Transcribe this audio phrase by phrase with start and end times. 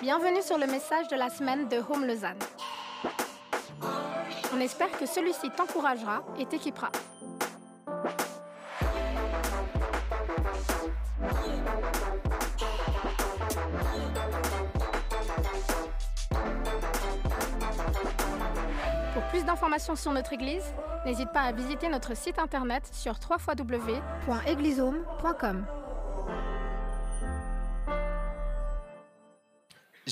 [0.00, 2.38] Bienvenue sur le message de la semaine de Home Lausanne.
[4.54, 6.88] On espère que celui-ci t'encouragera et t'équipera.
[19.12, 20.64] Pour plus d'informations sur notre Église,
[21.04, 25.66] n'hésite pas à visiter notre site internet sur www.eglisehome.com.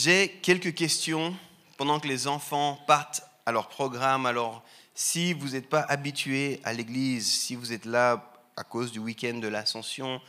[0.01, 1.37] J'ai quelques questions
[1.77, 4.27] pendant que les enfants partent à leur programme.
[4.27, 4.63] Alors,
[4.95, 9.39] si vous n'êtes pas habitué à l'église, si vous êtes là à cause du week-end
[9.39, 10.21] de l'Ascension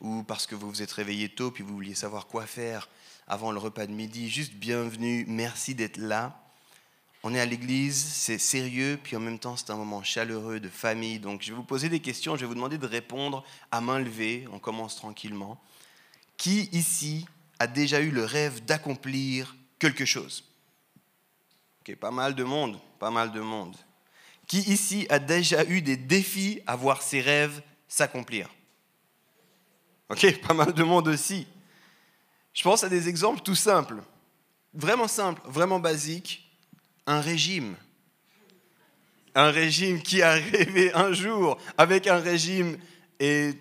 [0.00, 2.88] ou parce que vous vous êtes réveillé tôt puis vous vouliez savoir quoi faire
[3.26, 6.40] avant le repas de midi, juste bienvenue, merci d'être là.
[7.22, 10.70] On est à l'église, c'est sérieux, puis en même temps c'est un moment chaleureux de
[10.70, 11.18] famille.
[11.18, 13.98] Donc je vais vous poser des questions, je vais vous demander de répondre à main
[13.98, 15.60] levée, on commence tranquillement.
[16.38, 17.26] Qui ici
[17.58, 20.44] a déjà eu le rêve d'accomplir quelque chose
[21.88, 23.76] Ok, pas mal de monde, pas mal de monde.
[24.46, 28.48] Qui ici a déjà eu des défis à voir ses rêves s'accomplir?
[30.08, 31.46] Ok, pas mal de monde aussi.
[32.52, 34.02] Je pense à des exemples tout simples,
[34.74, 36.44] vraiment simples, vraiment basiques.
[37.06, 37.74] Un régime.
[39.34, 42.76] Un régime qui a rêvé un jour avec un régime
[43.20, 43.54] et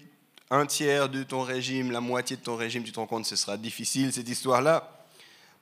[0.49, 3.35] un tiers de ton régime, la moitié de ton régime, tu te rends compte, ce
[3.35, 4.93] sera difficile cette histoire-là.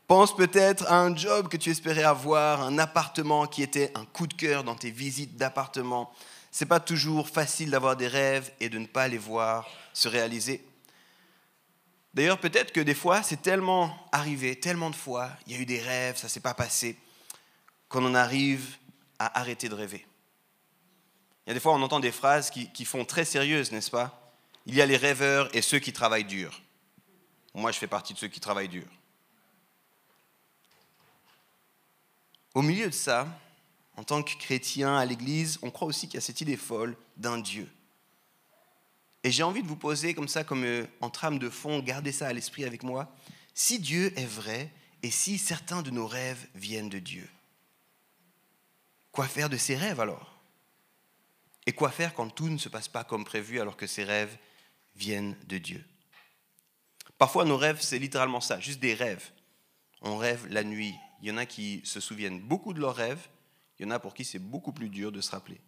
[0.08, 4.28] Pense peut-être à un job que tu espérais avoir, un appartement qui était un coup
[4.28, 6.14] de cœur dans tes visites d'appartement.
[6.52, 10.64] C'est pas toujours facile d'avoir des rêves et de ne pas les voir se réaliser.
[12.14, 15.66] D'ailleurs, peut-être que des fois, c'est tellement arrivé, tellement de fois, il y a eu
[15.66, 16.98] des rêves, ça s'est pas passé,
[17.90, 18.78] qu'on en arrive
[19.18, 20.06] à arrêter de rêver.
[21.46, 23.92] Il y a des fois, on entend des phrases qui, qui font très sérieuses, n'est-ce
[23.92, 24.25] pas?
[24.66, 26.62] Il y a les rêveurs et ceux qui travaillent dur.
[27.54, 28.88] Moi, je fais partie de ceux qui travaillent dur.
[32.54, 33.28] Au milieu de ça,
[33.98, 36.98] en tant que chrétien à l'Église, on croit aussi qu'il y a cette idée folle
[37.18, 37.70] d'un Dieu.
[39.24, 42.12] Et j'ai envie de vous poser comme ça, comme euh, en trame de fond, gardez
[42.12, 43.12] ça à l'esprit avec moi.
[43.54, 44.72] Si Dieu est vrai
[45.02, 47.28] et si certains de nos rêves viennent de Dieu,
[49.12, 50.40] quoi faire de ces rêves alors?
[51.66, 54.38] Et quoi faire quand tout ne se passe pas comme prévu alors que ces rêves
[54.96, 55.84] viennent de Dieu
[57.18, 59.32] Parfois nos rêves, c'est littéralement ça, juste des rêves.
[60.02, 60.96] On rêve la nuit.
[61.22, 63.30] Il y en a qui se souviennent beaucoup de leurs rêves,
[63.80, 65.62] il y en a pour qui c'est beaucoup plus dur de se rappeler.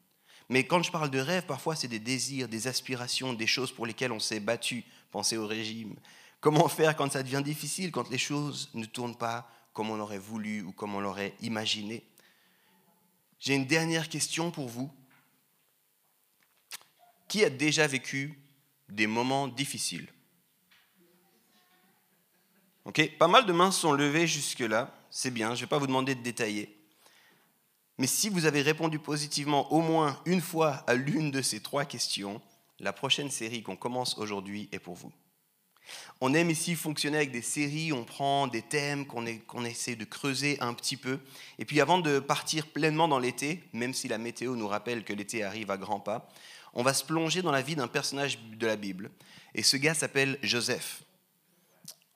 [0.50, 3.86] Mais quand je parle de rêves, parfois c'est des désirs, des aspirations, des choses pour
[3.86, 4.84] lesquelles on s'est battu.
[5.12, 5.96] Pensez au régime.
[6.40, 10.18] Comment faire quand ça devient difficile, quand les choses ne tournent pas comme on aurait
[10.18, 12.06] voulu ou comme on l'aurait imaginé?
[13.40, 14.92] J'ai une dernière question pour vous.
[17.28, 18.40] Qui a déjà vécu
[18.90, 20.08] des moments difficiles
[23.20, 24.94] pas mal de mains sont levées jusque-là.
[25.10, 26.74] C'est bien, je ne vais pas vous demander de détailler.
[27.98, 31.86] Mais si vous avez répondu positivement au moins une fois à l'une de ces trois
[31.86, 32.42] questions,
[32.80, 35.12] la prochaine série qu'on commence aujourd'hui est pour vous.
[36.20, 40.58] On aime ici fonctionner avec des séries, on prend des thèmes qu'on essaie de creuser
[40.60, 41.20] un petit peu.
[41.60, 45.14] Et puis avant de partir pleinement dans l'été, même si la météo nous rappelle que
[45.14, 46.30] l'été arrive à grands pas,
[46.78, 49.10] on va se plonger dans la vie d'un personnage de la Bible.
[49.56, 51.02] Et ce gars s'appelle Joseph.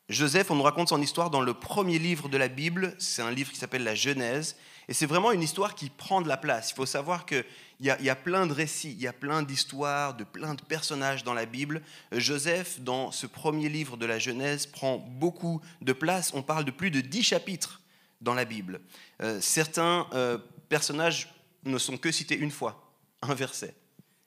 [0.07, 3.31] Joseph, on nous raconte son histoire dans le premier livre de la Bible, c'est un
[3.31, 4.55] livre qui s'appelle la Genèse,
[4.87, 6.71] et c'est vraiment une histoire qui prend de la place.
[6.71, 7.43] Il faut savoir qu'il
[7.79, 10.61] y, a, y a plein de récits, il y a plein d'histoires, de plein de
[10.61, 11.81] personnages dans la Bible.
[12.11, 16.33] Joseph, dans ce premier livre de la Genèse, prend beaucoup de place.
[16.35, 17.81] On parle de plus de dix chapitres
[18.19, 18.81] dans la Bible.
[19.23, 20.37] Euh, certains euh,
[20.69, 21.33] personnages
[21.63, 22.93] ne sont que cités une fois,
[23.23, 23.73] un verset.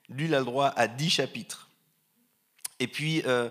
[0.09, 1.69] Lui, il a le droit à dix chapitres.
[2.79, 3.49] Et puis, euh,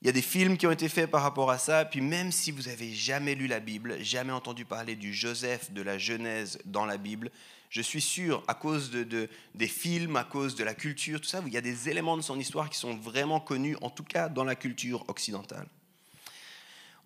[0.00, 1.84] il y a des films qui ont été faits par rapport à ça.
[1.84, 5.80] Puis même si vous avez jamais lu la Bible, jamais entendu parler du Joseph de
[5.80, 7.30] la Genèse dans la Bible,
[7.70, 11.40] je suis sûr, à cause de, des films, à cause de la culture, tout ça,
[11.46, 14.28] il y a des éléments de son histoire qui sont vraiment connus, en tout cas
[14.28, 15.66] dans la culture occidentale.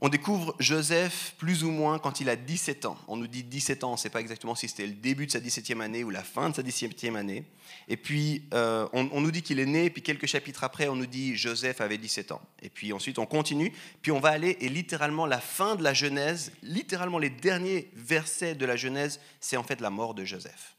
[0.01, 2.99] On découvre Joseph plus ou moins quand il a 17 ans.
[3.09, 5.31] On nous dit 17 ans, on ne sait pas exactement si c'était le début de
[5.31, 7.45] sa 17e année ou la fin de sa 17e année.
[7.89, 10.89] Et puis, euh, on, on, nous dit qu'il est né, et puis quelques chapitres après,
[10.89, 12.43] on nous dit Joseph avait 17 ans.
[12.61, 13.73] Et puis ensuite, on continue,
[14.03, 18.55] puis on va aller, et littéralement, la fin de la Genèse, littéralement les derniers versets
[18.55, 20.77] de la Genèse, c'est en fait la mort de Joseph.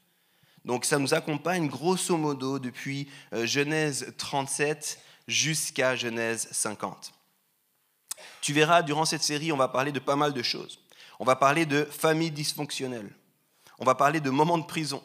[0.64, 7.17] Donc ça nous accompagne grosso modo depuis euh, Genèse 37 jusqu'à Genèse 50.
[8.48, 10.80] Tu verras, durant cette série, on va parler de pas mal de choses.
[11.18, 13.14] On va parler de famille dysfonctionnelle.
[13.78, 15.02] On va parler de moments de prison.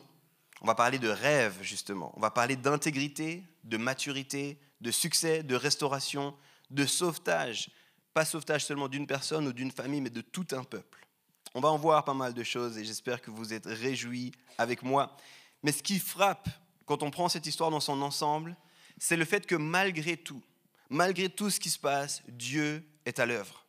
[0.61, 2.13] On va parler de rêve, justement.
[2.15, 6.33] On va parler d'intégrité, de maturité, de succès, de restauration,
[6.71, 7.69] de sauvetage,
[8.13, 11.05] pas sauvetage seulement d'une personne ou d'une famille, mais de tout un peuple.
[11.53, 14.83] On va en voir pas mal de choses et j'espère que vous êtes réjouis avec
[14.83, 15.17] moi.
[15.63, 16.47] Mais ce qui frappe
[16.85, 18.55] quand on prend cette histoire dans son ensemble,
[18.97, 20.41] c'est le fait que malgré tout,
[20.89, 23.65] malgré tout ce qui se passe, Dieu est à l'œuvre.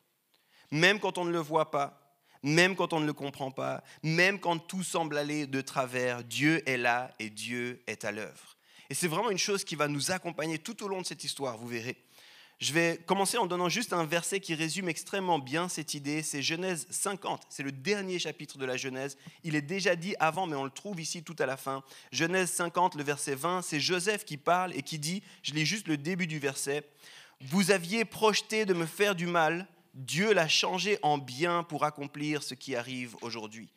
[0.71, 2.01] Même quand on ne le voit pas,
[2.43, 6.67] même quand on ne le comprend pas, même quand tout semble aller de travers, Dieu
[6.69, 8.55] est là et Dieu est à l'œuvre.
[8.89, 11.57] Et c'est vraiment une chose qui va nous accompagner tout au long de cette histoire,
[11.57, 11.97] vous verrez.
[12.59, 16.23] Je vais commencer en donnant juste un verset qui résume extrêmement bien cette idée.
[16.23, 17.43] C'est Genèse 50.
[17.49, 19.17] C'est le dernier chapitre de la Genèse.
[19.43, 21.83] Il est déjà dit avant, mais on le trouve ici tout à la fin.
[22.13, 25.89] Genèse 50, le verset 20, c'est Joseph qui parle et qui dit, je lis juste
[25.89, 26.87] le début du verset,
[27.41, 32.43] Vous aviez projeté de me faire du mal, Dieu l'a changé en bien pour accomplir
[32.43, 33.69] ce qui arrive aujourd'hui.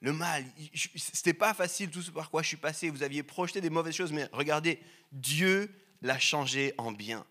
[0.00, 2.88] Le mal, ce n'était pas facile tout ce par quoi je suis passé.
[2.88, 4.78] Vous aviez projeté des mauvaises choses, mais regardez,
[5.10, 7.26] Dieu l'a changé en bien.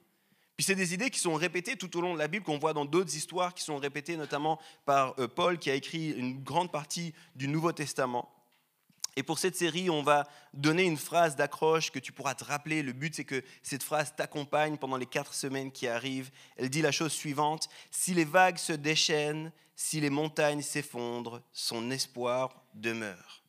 [0.58, 2.74] Puis c'est des idées qui sont répétées tout au long de la Bible, qu'on voit
[2.74, 6.72] dans d'autres histoires qui sont répétées notamment par euh, Paul qui a écrit une grande
[6.72, 8.34] partie du Nouveau Testament.
[9.18, 12.84] Et pour cette série, on va donner une phrase d'accroche que tu pourras te rappeler.
[12.84, 16.30] Le but, c'est que cette phrase t'accompagne pendant les quatre semaines qui arrivent.
[16.56, 21.90] Elle dit la chose suivante, Si les vagues se déchaînent, si les montagnes s'effondrent, son
[21.90, 23.44] espoir demeure.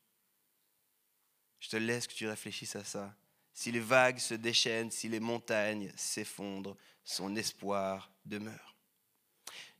[1.60, 3.14] Je te laisse que tu réfléchisses à ça.
[3.52, 8.74] Si les vagues se déchaînent, si les montagnes s'effondrent, son espoir demeure.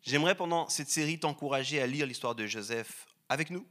[0.03, 3.67] J'aimerais pendant cette série t'encourager à lire l'histoire de Joseph avec nous,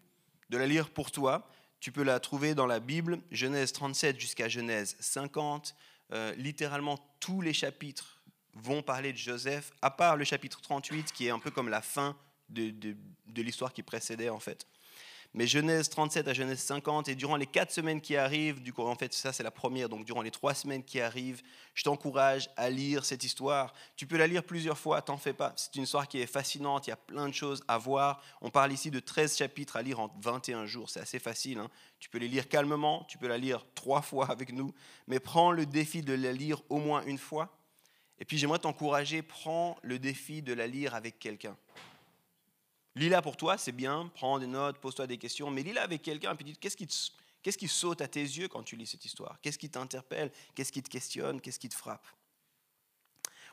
[0.50, 1.48] de la lire pour toi.
[1.80, 5.76] Tu peux la trouver dans la Bible, Genèse 37 jusqu'à Genèse 50.
[6.12, 8.22] Euh, littéralement, tous les chapitres
[8.54, 11.82] vont parler de Joseph, à part le chapitre 38 qui est un peu comme la
[11.82, 12.18] fin
[12.50, 14.66] de, de l'histoire qui précédait en fait
[15.34, 18.82] mais Genèse 37 à Genèse 50, et durant les quatre semaines qui arrivent, du coup,
[18.82, 21.42] en fait, ça c'est la première, donc durant les trois semaines qui arrivent,
[21.74, 23.74] je t'encourage à lire cette histoire.
[23.96, 25.54] Tu peux la lire plusieurs fois, t'en fais pas.
[25.56, 28.22] C'est une histoire qui est fascinante, il y a plein de choses à voir.
[28.42, 31.60] On parle ici de 13 chapitres à lire en 21 jours, c'est assez facile.
[31.60, 31.70] Hein.
[32.00, 34.74] Tu peux les lire calmement, tu peux la lire trois fois avec nous,
[35.08, 37.58] mais prends le défi de la lire au moins une fois.
[38.20, 41.56] Et puis j'aimerais t'encourager, prends le défi de la lire avec quelqu'un.
[42.98, 46.34] Lis-la pour toi, c'est bien, prends des notes, pose-toi des questions, mais lis-la avec quelqu'un
[46.34, 49.38] et puis qu'est-ce qui, qui saute à tes yeux quand tu lis cette histoire?
[49.42, 50.32] Qu'est-ce qui t'interpelle?
[50.56, 51.40] Qu'est-ce qui te questionne?
[51.40, 52.08] Qu'est-ce qui te frappe?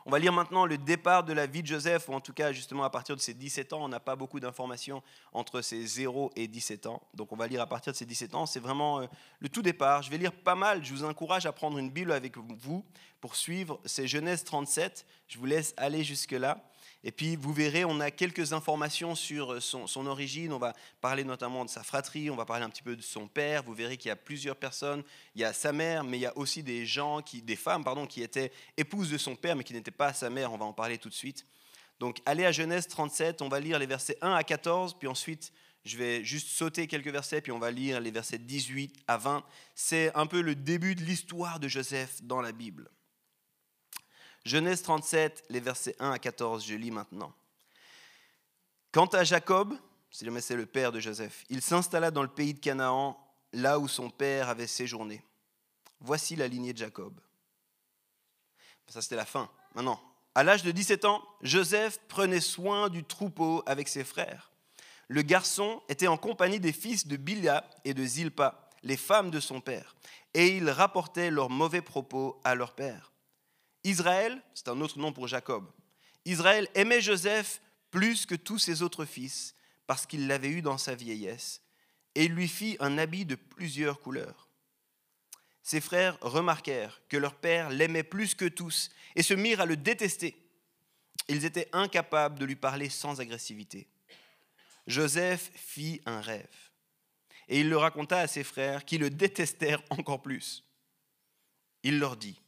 [0.07, 2.53] On va lire maintenant le départ de la vie de Joseph, ou en tout cas
[2.53, 3.85] justement à partir de ses 17 ans.
[3.85, 5.03] On n'a pas beaucoup d'informations
[5.33, 7.03] entre ses 0 et 17 ans.
[7.13, 8.47] Donc on va lire à partir de ses 17 ans.
[8.47, 9.07] C'est vraiment euh,
[9.41, 10.03] le tout départ.
[10.03, 10.85] Je vais lire pas mal.
[10.85, 12.85] Je vous encourage à prendre une Bible avec vous
[13.21, 13.81] pour suivre.
[13.85, 15.07] C'est Genèse 37.
[15.27, 16.63] Je vous laisse aller jusque-là.
[17.07, 20.55] Et puis, vous verrez, on a quelques informations sur euh, son, origine.
[20.55, 20.73] On va
[21.03, 23.63] parler notamment de sa fratrie, on va parler un petit peu de son père.
[23.63, 25.05] Vous verrez qu'il y a plusieurs personnes.
[25.35, 27.85] Il y a sa mère, mais il y a aussi des gens, qui, des femmes
[27.85, 30.51] pardon, qui étaient épouses de son père, mais qui n'étaient pas sa mère.
[30.51, 31.45] On va en parler tout de suite.
[32.01, 35.53] Donc, allez à Genèse 37, on va lire les versets 1 à 14, puis ensuite,
[35.85, 39.45] je vais juste sauter quelques versets, puis on va lire les versets 18 à 20.
[39.75, 42.91] C'est un peu le début de l'histoire de Joseph dans la Bible.
[44.45, 47.33] Genèse 37, les versets 1 à 14, je lis maintenant.
[48.93, 49.75] Quant à Jacob,
[50.11, 53.19] c'est le père de Joseph, il s'installa dans le pays de Canaan,
[53.53, 55.25] là où son père avait séjourné.
[56.01, 57.19] Voici la lignée de Jacob.
[58.89, 59.49] Ça, c'était la fin.
[59.75, 60.01] Maintenant,
[60.35, 64.51] à l'âge de 17 ans, Joseph prenait soin du troupeau avec ses frères.
[65.09, 69.41] Le garçon était en compagnie des fils de Bilha et de Zilpa, les femmes de
[69.41, 69.97] son père,
[70.35, 73.14] et il rapportait leurs mauvais propos à leur père.
[73.85, 75.71] Israël, c'est un autre nom pour Jacob.
[76.25, 77.61] Israël aimait Joseph
[77.91, 79.55] plus que tous ses autres fils
[79.87, 81.63] parce qu'il l'avait eu dans sa vieillesse
[82.15, 84.49] et il lui fit un habit de plusieurs couleurs.
[85.63, 89.77] Ses frères remarquèrent que leur père l'aimait plus que tous et se mirent à le
[89.77, 90.37] détester.
[91.29, 93.89] Ils étaient incapables de lui parler sans agressivité.
[94.87, 96.47] Joseph fit un rêve
[97.49, 100.65] et il le raconta à ses frères qui le détestèrent encore plus.
[101.83, 102.41] Il leur dit,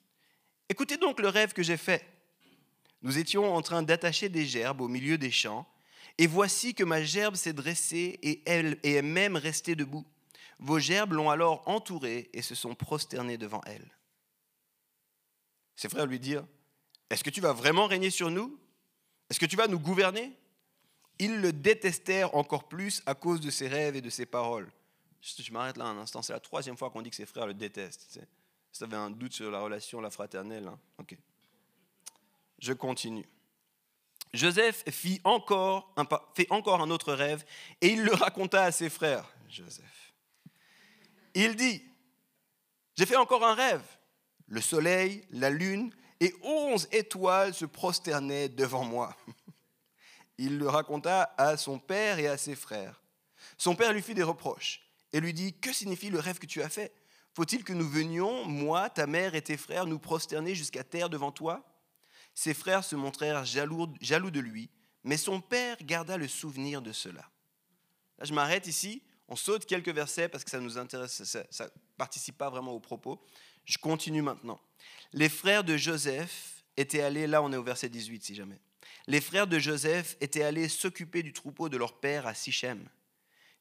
[0.69, 2.05] Écoutez donc le rêve que j'ai fait.
[3.03, 5.67] Nous étions en train d'attacher des gerbes au milieu des champs,
[6.19, 10.05] et voici que ma gerbe s'est dressée et elle est même restée debout.
[10.59, 13.91] Vos gerbes l'ont alors entourée et se sont prosternés devant elle.
[15.77, 16.47] Ses frères lui dirent,
[17.11, 18.59] Est-ce que tu vas vraiment régner sur nous?
[19.29, 20.33] Est-ce que tu vas nous gouverner?
[21.19, 24.71] Ils le détestèrent encore plus à cause de ses rêves et de ses paroles.
[25.21, 27.55] Je m'arrête là un instant, c'est la troisième fois qu'on dit que ses frères le
[27.55, 28.21] détestent.
[28.77, 30.79] Si vous avez un doute sur la relation, la fraternelle, hein.
[32.59, 33.27] Je continue.
[34.35, 36.05] Joseph fit encore, un,
[36.35, 37.43] fait encore un autre rêve
[37.81, 39.35] et il le raconta à ses frères.
[39.49, 40.13] Joseph.
[41.33, 41.83] Il dit,
[42.97, 43.83] j'ai fait encore un rêve.
[44.47, 45.91] Le soleil, la lune
[46.21, 49.17] et onze étoiles se prosternaient devant moi.
[50.37, 53.03] Il le raconta à son père et à ses frères.
[53.57, 54.83] Son père lui fit des reproches
[55.15, 56.93] et lui dit, Que signifie le rêve que tu as fait?
[57.37, 61.33] Faut-il que nous venions, moi, ta mère et tes frères, nous prosterner jusqu'à terre devant
[61.33, 61.63] toi?
[62.35, 64.71] Ses frères se montrèrent jaloux, de lui,
[65.05, 67.31] mais son père garda le souvenir de cela.
[68.17, 71.71] Là, je m'arrête ici, on saute quelques versets parce que ça nous intéresse, ça ne
[71.99, 73.23] participe pas vraiment au propos.
[73.67, 74.59] Je continue maintenant.
[75.13, 78.63] Les frères de Joseph étaient allés, là on est au verset 18 si jamais.
[79.09, 82.89] Les frères de Joseph étaient allés s'occuper du troupeau de leur père à Sichem.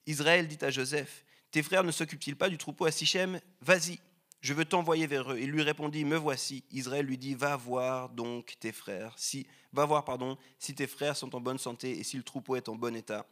[0.06, 1.25] Israël dit à Joseph,
[1.56, 3.40] Tes frères ne s'occupent-ils pas du troupeau à Sichem?
[3.62, 3.98] Vas-y,
[4.42, 5.38] je veux t'envoyer vers eux.
[5.40, 6.64] Il lui répondit, Me voici.
[6.70, 11.16] Israël lui dit, Va voir donc tes frères, si, va voir pardon, si tes frères
[11.16, 13.24] sont en bonne santé et si le troupeau est en bon état.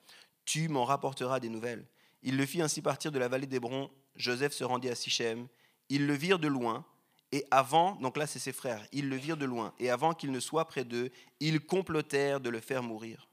[0.46, 1.84] Tu m'en rapporteras des nouvelles.
[2.22, 3.90] Il le fit ainsi partir de la vallée d'Hébron.
[4.16, 5.46] Joseph se rendit à Sichem.
[5.90, 6.86] Ils le virent de loin,
[7.30, 10.30] et avant, donc là c'est ses frères, ils le virent de loin, et avant qu'il
[10.30, 13.28] ne soit près d'eux, ils complotèrent de le faire mourir.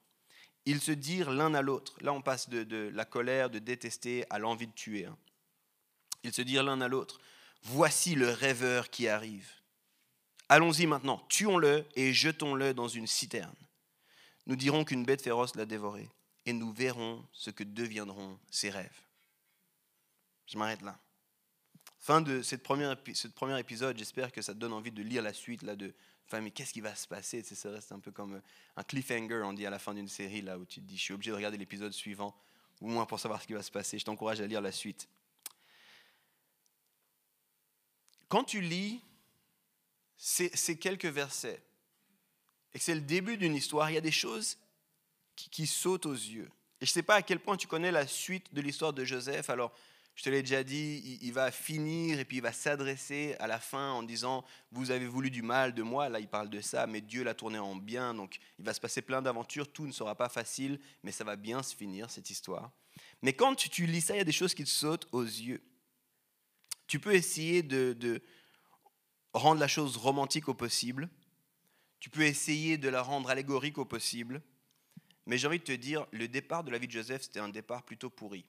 [0.66, 4.38] Ils se dirent l'un à l'autre, là on passe de, la colère, de détester, à
[4.38, 5.06] l'envie de tuer.
[5.06, 5.18] Hein.
[6.24, 7.20] Ils se dirent l'un à l'autre,
[7.64, 9.50] voici le rêveur qui arrive.
[10.50, 13.56] Allons-y maintenant, tuons-le et jetons-le dans une citerne.
[14.46, 16.10] Nous dirons qu'une bête féroce l'a dévoré,
[16.46, 19.02] et nous verrons ce que deviendront ses rêves.
[20.46, 21.00] Je m'arrête là.
[22.02, 25.22] Fin de cette première, ce premier épisode, j'espère que ça te donne envie de lire
[25.22, 25.94] la suite, là, de,
[26.26, 27.44] enfin, mais qu'est-ce qui va se passer?
[27.44, 28.42] Ça reste un peu comme euh,
[28.76, 31.02] un cliffhanger, on dit à la fin d'une série, là, où tu te dis, je
[31.04, 32.36] suis obligé de regarder l'épisode suivant,
[32.82, 34.00] au moins pour savoir ce qui va se passer.
[34.00, 35.08] Je t'encourage à lire la suite.
[38.30, 39.00] Quand tu lis
[40.18, 41.62] ces, ces quelques versets,
[42.74, 44.58] et que c'est le début d'une histoire, il y a des choses
[45.36, 46.50] qui, qui sautent aux yeux.
[46.80, 49.06] Et je ne sais pas à quel point tu connais la suite de l'histoire de
[49.06, 49.72] Joseph, alors
[50.16, 53.60] je te l'ai déjà dit, il va finir et puis il va s'adresser à la
[53.60, 56.10] fin en disant Vous avez voulu du mal de moi.
[56.10, 58.14] Là, il parle de ça, mais Dieu l'a tourné en bien.
[58.14, 59.72] Donc, il va se passer plein d'aventures.
[59.72, 62.72] Tout ne sera pas facile, mais ça va bien se finir, cette histoire.
[63.22, 65.64] Mais quand tu, lis ça, il y a des choses qui te sautent aux yeux.
[66.88, 68.22] Tu peux essayer de,
[69.34, 71.10] rendre la chose romantique au possible.
[72.00, 74.42] Tu peux essayer de la rendre allégorique au possible.
[75.26, 77.50] Mais j'ai envie de te dire le départ de la vie de Joseph, c'était un
[77.50, 78.46] départ plutôt pourri.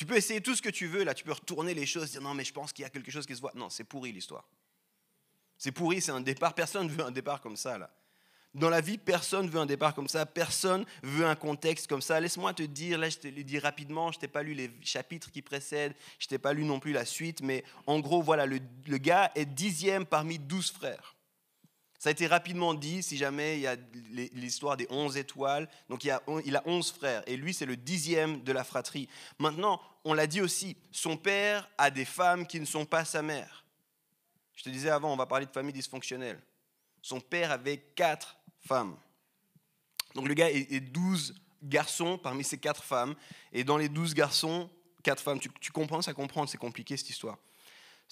[0.00, 2.22] Tu peux essayer tout ce que tu veux, là, tu peux retourner les choses, dire
[2.22, 3.52] non, mais je pense qu'il y a quelque chose qui se voit.
[3.54, 4.48] Non, c'est pourri l'histoire.
[5.58, 6.54] C'est pourri, c'est un départ.
[6.54, 7.90] Personne ne veut un départ comme ça, là.
[8.54, 12.00] Dans la vie, personne ne veut un départ comme ça, personne veut un contexte comme
[12.00, 12.18] ça.
[12.18, 15.30] Laisse-moi te dire, là je te l'ai dit rapidement, je t'ai pas lu les chapitres
[15.30, 18.58] qui précèdent, je t'ai pas lu non plus la suite, mais en gros, voilà, le,
[18.86, 21.14] le gars est dixième parmi douze frères.
[22.00, 23.76] Ça a été rapidement dit, si jamais il y a
[24.32, 25.68] l'histoire des onze étoiles.
[25.90, 29.06] Donc il, a, il a onze frères, et lui c'est le dixième de la fratrie.
[29.38, 33.20] Maintenant, on l'a dit aussi, son père a des femmes qui ne sont pas sa
[33.20, 33.66] mère.
[34.54, 36.40] Je te disais avant, on va parler de famille dysfonctionnelle.
[37.02, 38.96] Son père avait quatre femmes.
[40.14, 43.14] Donc le gars est douze garçons parmi ces quatre femmes,
[43.52, 44.70] et dans les douze garçons,
[45.02, 45.38] quatre femmes.
[45.38, 47.36] Tu, tu comprends, ça comprend, c'est compliqué cette histoire.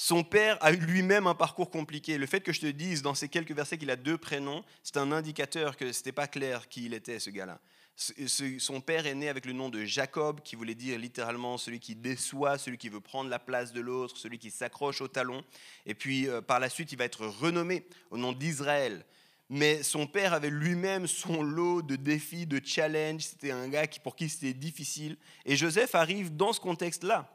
[0.00, 2.18] Son père a lui-même un parcours compliqué.
[2.18, 4.96] Le fait que je te dise dans ces quelques versets qu'il a deux prénoms, c'est
[4.96, 7.60] un indicateur que ce n'était pas clair qui il était, ce gars-là.
[7.96, 11.96] Son père est né avec le nom de Jacob, qui voulait dire littéralement celui qui
[11.96, 15.42] déçoit, celui qui veut prendre la place de l'autre, celui qui s'accroche au talon.
[15.84, 19.04] Et puis euh, par la suite, il va être renommé au nom d'Israël.
[19.48, 23.22] Mais son père avait lui-même son lot de défis, de challenges.
[23.22, 25.16] C'était un gars pour qui c'était difficile.
[25.44, 27.28] Et Joseph arrive dans ce contexte-là.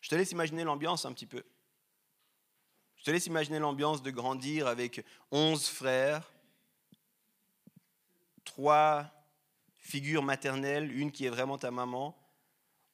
[0.00, 1.44] Je te laisse imaginer l'ambiance un petit peu.
[3.04, 6.32] Je te laisse imaginer l'ambiance de grandir avec onze frères,
[8.46, 9.10] trois
[9.74, 12.16] figures maternelles, une qui est vraiment ta maman.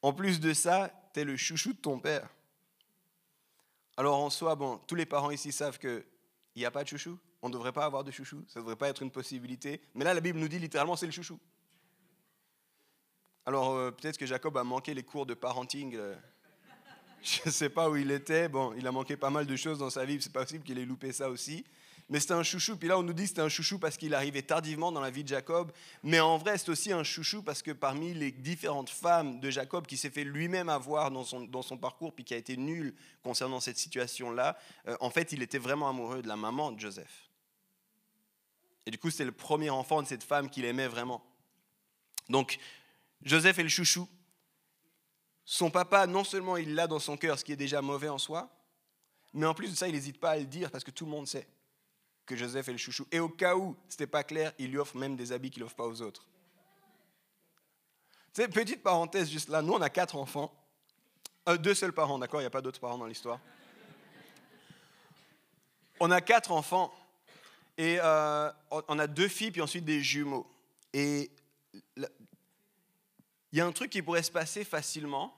[0.01, 2.27] En plus de ça, tu es le chouchou de ton père.
[3.95, 6.03] Alors en soi, bon, tous les parents ici savent qu'il
[6.57, 7.17] n'y a pas de chouchou.
[7.41, 8.43] On ne devrait pas avoir de chouchou.
[8.49, 9.79] Ça ne devrait pas être une possibilité.
[9.95, 11.39] Mais là, la Bible nous dit littéralement c'est le chouchou.
[13.45, 15.95] Alors euh, peut-être que Jacob a manqué les cours de parenting.
[15.95, 16.17] Euh,
[17.23, 18.49] je ne sais pas où il était.
[18.49, 20.21] Bon, il a manqué pas mal de choses dans sa vie.
[20.21, 21.63] C'est possible qu'il ait loupé ça aussi.
[22.09, 22.75] Mais c'était un chouchou.
[22.75, 25.09] Puis là, on nous dit que c'était un chouchou parce qu'il arrivait tardivement dans la
[25.09, 25.71] vie de Jacob.
[26.03, 29.87] Mais en vrai, c'est aussi un chouchou parce que parmi les différentes femmes de Jacob
[29.87, 32.93] qui s'est fait lui-même avoir dans son, dans son parcours, puis qui a été nul
[33.23, 37.29] concernant cette situation-là, euh, en fait, il était vraiment amoureux de la maman de Joseph.
[38.85, 41.23] Et du coup, c'est le premier enfant de cette femme qu'il aimait vraiment.
[42.27, 42.59] Donc,
[43.23, 44.09] Joseph est le chouchou.
[45.45, 48.17] Son papa, non seulement il l'a dans son cœur, ce qui est déjà mauvais en
[48.17, 48.49] soi,
[49.33, 51.11] mais en plus de ça, il n'hésite pas à le dire parce que tout le
[51.11, 51.47] monde sait
[52.25, 53.07] que Joseph est le chouchou.
[53.11, 55.63] Et au cas où ce n'était pas clair, il lui offre même des habits qu'il
[55.63, 56.25] n'offre pas aux autres.
[58.33, 59.61] C'est petite parenthèse juste là.
[59.61, 60.53] Nous, on a quatre enfants.
[61.49, 62.39] Euh, deux seuls parents, d'accord?
[62.39, 63.39] Il n'y a pas d'autres parents dans l'histoire.
[65.99, 66.93] On a quatre enfants.
[67.77, 70.47] Et euh, on a deux filles, puis ensuite des jumeaux.
[70.93, 71.31] Et
[73.51, 75.35] il y a un truc qui pourrait se passer facilement,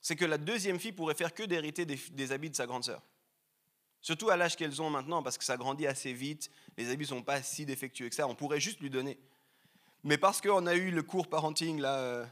[0.00, 3.02] c'est que la deuxième fille pourrait faire que d'hériter des, habits de sa grande sœur.
[4.00, 7.08] Surtout à l'âge qu'elles ont maintenant, parce que ça grandit assez vite, les habits ne
[7.08, 9.18] sont pas si défectueux que ça, on pourrait juste lui donner.
[10.04, 12.28] Mais parce qu'on a eu le cours parenting, là,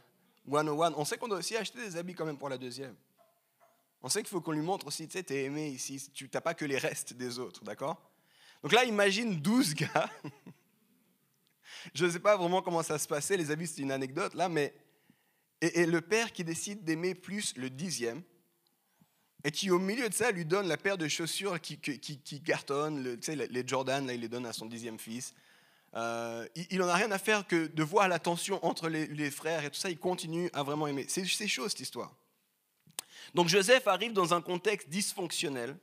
[0.49, 2.95] 101, on sait qu'on doit aussi acheter des habits quand même pour la deuxième.
[4.03, 6.41] On sait qu'il faut qu'on lui montre aussi, tu sais, t'es aimé ici, tu n'as
[6.41, 8.01] pas que les restes des autres, d'accord?
[8.63, 10.11] Donc là, imagine 12 gars.
[11.95, 14.49] Je ne sais pas vraiment comment ça se passait, les habits, c'est une anecdote là,
[14.49, 14.73] mais.
[15.61, 18.23] Et, le père qui décide d'aimer plus le dixième,
[19.45, 23.03] et qui au milieu de ça lui donne la paire de chaussures qui, qui, cartonne,
[23.03, 23.19] le,
[23.51, 25.35] les Jordan, il les donne à son dixième fils.
[25.95, 29.65] Euh, il n'en a rien à faire que de voir la tension entre les, frères
[29.65, 31.07] et tout ça, il continue à vraiment aimer.
[31.09, 32.15] C'est chaud cette histoire.
[33.35, 35.77] Donc Joseph arrive dans un contexte dysfonctionnel,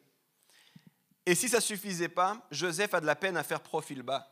[1.26, 4.28] et si ça ne suffisait pas, Joseph a de la peine à faire profil bas.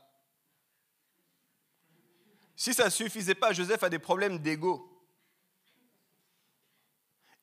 [2.56, 4.86] Si ça ne suffisait pas, Joseph a des problèmes d'ego.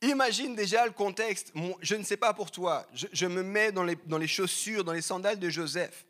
[0.03, 1.53] Imagine déjà le contexte.
[1.81, 2.87] Je ne sais pas pour toi.
[2.93, 6.05] Je, me mets dans les, dans les, chaussures, dans les sandales de Joseph.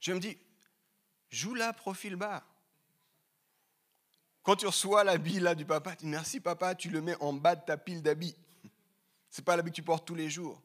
[0.00, 0.38] Je me dis,
[1.30, 2.42] joue là, profil bas.
[4.42, 7.32] Quand tu reçois l'habit là du papa, tu dis merci papa, tu le mets en
[7.32, 8.36] bas de ta pile d'habits.
[9.28, 10.62] Ce n'est pas l'habit que tu portes tous les jours.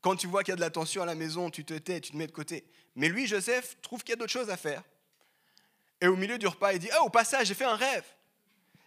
[0.00, 2.00] Quand tu vois qu'il y a de la tension à la maison, tu te tais,
[2.00, 2.64] tu te mets de côté.
[2.94, 4.82] Mais lui, Joseph, trouve qu'il y a d'autres choses à faire.
[6.00, 8.04] Et au milieu du repas, il dit Ah, au passage, j'ai fait un rêve.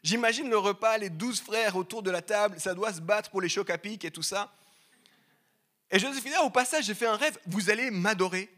[0.03, 3.41] J'imagine le repas, les douze frères autour de la table, ça doit se battre pour
[3.41, 4.53] les chocs à pic et tout ça.
[5.91, 5.97] Et
[6.35, 8.49] Ah, au passage, j'ai fait un rêve, vous allez m'adorer.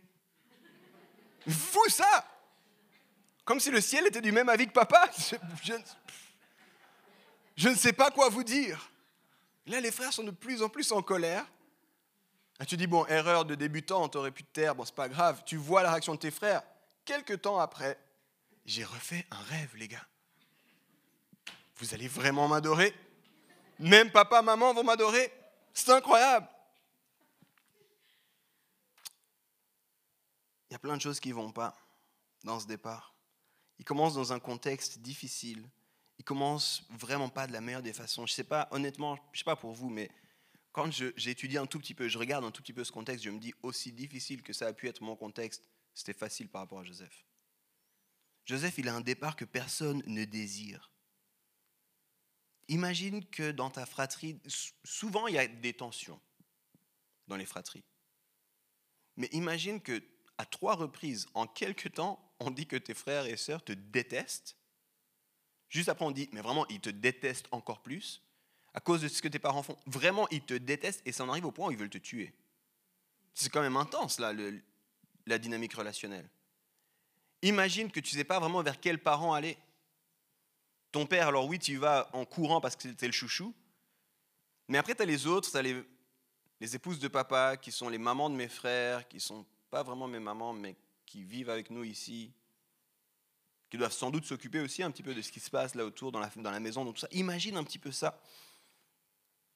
[1.50, 2.28] Fou ça
[3.46, 5.10] Comme si le ciel était du même avis que papa.
[7.56, 8.92] Je, ne sais pas quoi vous dire.
[9.68, 11.46] Là, les frères sont de plus en plus en colère.
[12.60, 15.42] Et tu dis, bon, erreur de débutant, t'aurais pu te taire, bon, c'est pas grave.
[15.46, 16.64] Tu vois la réaction de tes frères.
[17.06, 17.98] Quelques temps après,
[18.66, 20.06] j'ai refait un rêve, les gars.
[21.82, 22.94] Vous allez vraiment m'adorer
[23.80, 25.34] Même papa, maman vont m'adorer
[25.74, 26.48] C'est incroyable
[30.70, 31.76] Il y a plein de choses qui ne vont pas
[32.44, 33.16] dans ce départ.
[33.80, 35.68] Il commence dans un contexte difficile.
[36.20, 38.28] Il commence vraiment pas de la meilleure des façons.
[38.28, 40.12] Je sais pas, honnêtement, je sais pas pour vous, mais
[40.72, 43.26] quand j'ai étudié un tout petit peu, je regarde un tout petit peu ce contexte,
[43.26, 45.64] je me dis aussi difficile que ça a pu être mon contexte,
[45.96, 47.26] c'était facile par rapport à Joseph.
[48.46, 50.91] Joseph, il a un départ que personne ne désire.
[52.68, 54.40] Imagine que dans ta fratrie,
[54.84, 56.20] souvent il y a des tensions
[57.28, 57.84] dans les fratries.
[59.18, 60.02] Mais imagine que
[60.38, 64.58] à trois reprises, en quelques temps, on dit que tes frères et sœurs te détestent.
[65.70, 68.24] Juste après, on dit, mais vraiment, ils te détestent encore plus
[68.74, 69.78] à cause de ce que tes parents font.
[69.86, 72.34] Vraiment, ils te détestent et ça en arrive au point où ils veulent te tuer.
[73.34, 74.34] C'est quand même intense, là,
[75.26, 76.30] la dynamique relationnelle.
[77.42, 79.58] Imagine que tu ne sais pas vraiment vers quel parent aller.
[80.92, 83.54] Ton père, alors oui, tu y vas en courant parce que c'était le chouchou,
[84.72, 87.98] mais après, tu as les autres, tu as les, épouses de papa, qui sont les
[87.98, 91.84] mamans de mes frères, qui sont pas vraiment mes mamans, mais qui vivent avec nous
[91.84, 92.32] ici,
[93.70, 95.84] qui doivent sans doute s'occuper aussi un petit peu de ce qui se passe là
[95.86, 97.10] autour dans la, maison, tout ça.
[97.12, 98.22] Imagine un petit peu ça.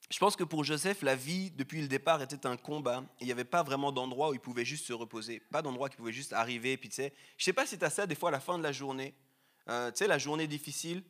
[0.10, 3.02] Je pense que pour Joseph, la vie, depuis le départ, était un combat.
[3.22, 5.40] Il n'y avait pas vraiment d'endroit où il pouvait juste se reposer.
[5.40, 6.76] Pas d'endroit il pouvait juste arriver.
[6.76, 8.58] Puis, tu sais, je sais pas si tu as ça des fois à la fin
[8.58, 9.16] de la journée.
[9.70, 11.04] Euh, tu sais, la journée difficile.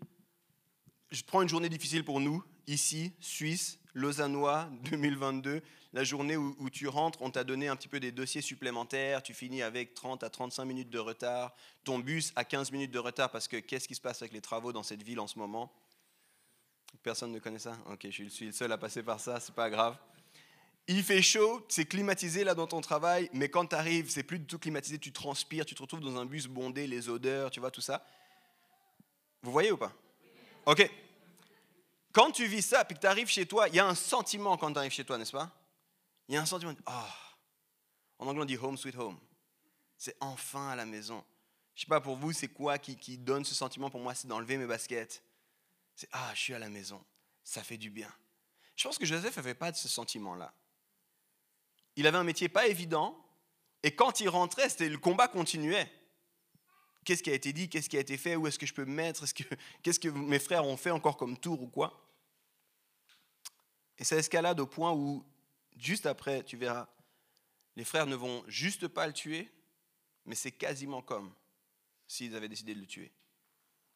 [1.15, 5.61] Je prends une journée difficile pour nous, ici, Suisse, Lausannois, 2022.
[5.93, 9.23] La journée où, tu rentres, on t'a donné un petit peu des dossiers supplémentaires.
[9.23, 11.55] Tu finis avec 30 à 35 minutes de retard.
[11.85, 14.41] Ton bus a 15 minutes de retard parce que qu'est-ce qui se passe avec les
[14.41, 15.71] travaux dans cette ville en ce moment?
[17.01, 17.77] Personne ne connaît ça?
[17.89, 19.97] Ok, je suis le seul à passer par ça, c'est pas grave.
[20.89, 24.39] Il fait chaud, c'est climatisé là dans ton travail, mais quand tu arrives, c'est plus
[24.39, 27.61] du tout climatisé, tu transpires, tu te retrouves dans un bus bondé, les odeurs, tu
[27.61, 28.05] vois, tout ça.
[29.43, 29.93] Vous voyez ou pas?
[30.65, 30.91] Ok.
[32.15, 34.55] Quand tu vis ça, puis que tu arrives chez toi, il y a un sentiment
[34.55, 35.51] quand tu arrives chez toi, n'est-ce pas?
[36.29, 37.13] Il y a un sentiment Ah
[38.19, 39.19] En anglais, on dit home sweet home.
[39.97, 41.25] C'est enfin à la maison.
[41.75, 44.29] Je sais pas pour vous, c'est quoi qui, qui donne ce sentiment Pour moi, c'est
[44.29, 45.21] d'enlever mes baskets,
[45.93, 47.03] c'est Ah, je suis à la maison,
[47.43, 48.09] ça fait du bien.
[48.77, 50.53] Je pense que Joseph n'avait pas de ce sentiment-là.
[51.97, 53.21] Il avait un métier pas évident,
[53.83, 55.91] et quand il rentrait, c'était le combat continuait.
[57.05, 58.83] Qu'est-ce qui a été dit Qu'est-ce qui a été fait Où est-ce que je peux
[58.83, 59.23] me mettre
[59.83, 62.03] Qu'est-ce que mes frères ont fait encore comme tour ou quoi
[63.99, 65.23] Et ça escalade au point où,
[65.77, 66.89] juste après, tu verras,
[67.75, 69.51] les frères ne vont juste pas le tuer,
[70.25, 71.31] mais c'est quasiment comme
[72.07, 73.11] s'ils avaient décidé de le tuer.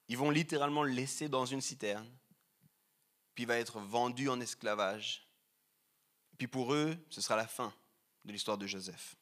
[0.08, 2.08] Ils vont littéralement le laisser dans une citerne,
[3.34, 5.28] puis il va être vendu en esclavage.
[6.38, 7.74] Puis pour eux, ce sera la fin
[8.24, 9.16] de l'histoire de Joseph.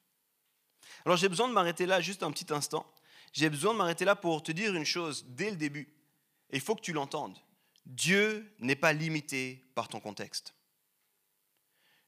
[1.06, 2.86] Alors j'ai besoin de m'arrêter là juste un petit instant.
[3.32, 5.88] J'ai besoin de m'arrêter là pour te dire une chose dès le début.
[6.50, 7.38] Il faut que tu l'entendes.
[7.86, 10.54] Dieu n'est pas limité par ton contexte.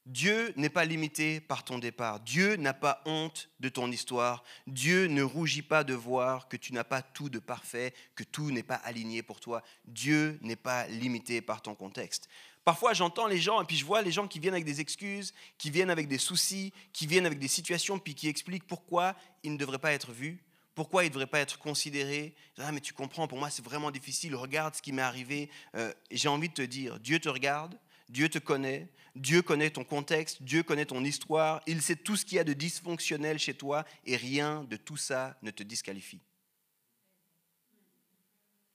[0.07, 2.19] Dieu n'est pas limité par ton départ.
[2.21, 4.43] Dieu n'a pas honte de ton histoire.
[4.65, 8.49] Dieu ne rougit pas de voir que tu n'as pas tout de parfait, que tout
[8.49, 9.61] n'est pas aligné pour toi.
[9.85, 12.29] Dieu n'est pas limité par ton contexte.
[12.63, 15.33] Parfois, j'entends les gens, et puis je vois les gens qui viennent avec des excuses,
[15.57, 19.51] qui viennent avec des soucis, qui viennent avec des situations, puis qui expliquent pourquoi ils
[19.51, 20.43] ne devraient pas être vus,
[20.75, 22.33] pourquoi ils ne devraient pas être considérés.
[22.57, 24.35] Ah, mais tu comprends, pour moi, c'est vraiment difficile.
[24.35, 25.49] Regarde ce qui m'est arrivé.
[25.75, 27.77] Euh, j'ai envie de te dire, Dieu te regarde,
[28.09, 32.25] Dieu te connaît, Dieu connaît ton contexte, Dieu connaît ton histoire, il sait tout ce
[32.25, 36.21] qu'il y a de dysfonctionnel chez toi et rien de tout ça ne te disqualifie.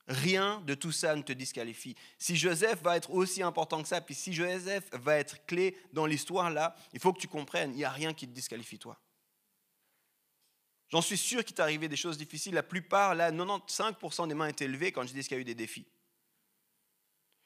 [0.07, 1.95] Rien de tout ça ne te disqualifie.
[2.17, 6.05] Si Joseph va être aussi important que ça, puis si Joseph va être clé dans
[6.05, 8.97] l'histoire là, il faut que tu comprennes, il n'y a rien qui te disqualifie toi.
[10.89, 12.53] J'en suis sûr qu'il t'est arrivé des choses difficiles.
[12.53, 15.45] La plupart, là, 95% des mains étaient levées quand je dis qu'il y a eu
[15.45, 15.85] des défis.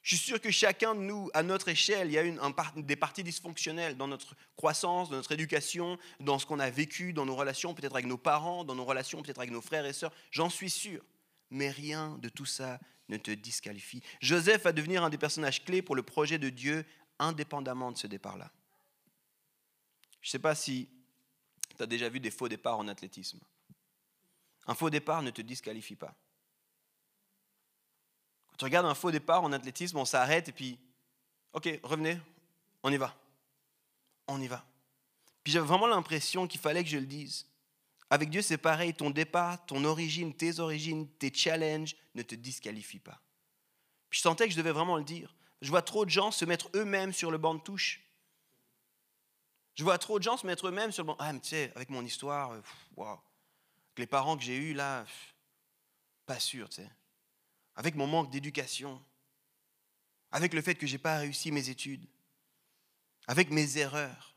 [0.03, 2.39] Je suis sûr que chacun de nous, à notre échelle, il y a une,
[2.77, 7.25] des parties dysfonctionnelles dans notre croissance, dans notre éducation, dans ce qu'on a vécu, dans
[7.25, 10.13] nos relations peut-être avec nos parents, dans nos relations peut-être avec nos frères et sœurs.
[10.31, 11.03] J'en suis sûr.
[11.51, 14.01] Mais rien de tout ça ne te disqualifie.
[14.21, 16.85] Joseph va devenir un des personnages clés pour le projet de Dieu,
[17.19, 18.49] indépendamment de ce départ-là.
[20.21, 20.89] Je ne sais pas si
[21.75, 23.39] tu as déjà vu des faux départs en athlétisme.
[24.67, 26.15] Un faux départ ne te disqualifie pas.
[28.57, 30.77] Tu regardes un faux départ en athlétisme, on s'arrête et puis,
[31.53, 32.19] ok, revenez,
[32.83, 33.15] on y va.
[34.27, 34.63] On y va.
[35.43, 37.47] Puis j'avais vraiment l'impression qu'il fallait que je le dise.
[38.09, 42.99] Avec Dieu, c'est pareil, ton départ, ton origine, tes origines, tes challenges ne te disqualifient
[42.99, 43.19] pas.
[44.09, 45.33] Puis je sentais que je devais vraiment le dire.
[45.61, 48.01] Je vois trop de gens se mettre eux-mêmes sur le banc de touche.
[49.75, 51.15] Je vois trop de gens se mettre eux-mêmes sur le banc.
[51.19, 52.61] Ah, mais tu sais, avec mon histoire, euh,
[52.95, 53.19] waouh.
[53.97, 55.05] Les parents que j'ai eus, là,
[56.25, 56.89] pas sûr, tu sais
[57.75, 59.01] avec mon manque d'éducation,
[60.31, 62.05] avec le fait que je n'ai pas réussi mes études,
[63.27, 64.35] avec mes erreurs,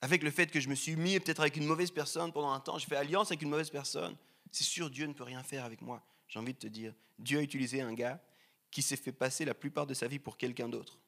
[0.00, 2.60] avec le fait que je me suis mis peut-être avec une mauvaise personne pendant un
[2.60, 4.16] temps, j'ai fait alliance avec une mauvaise personne,
[4.50, 6.02] c'est sûr, Dieu ne peut rien faire avec moi.
[6.28, 8.20] J'ai envie de te dire, Dieu a utilisé un gars
[8.70, 10.98] qui s'est fait passer la plupart de sa vie pour quelqu'un d'autre.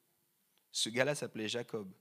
[0.71, 1.91] Ce gars-là s'appelait Jacob.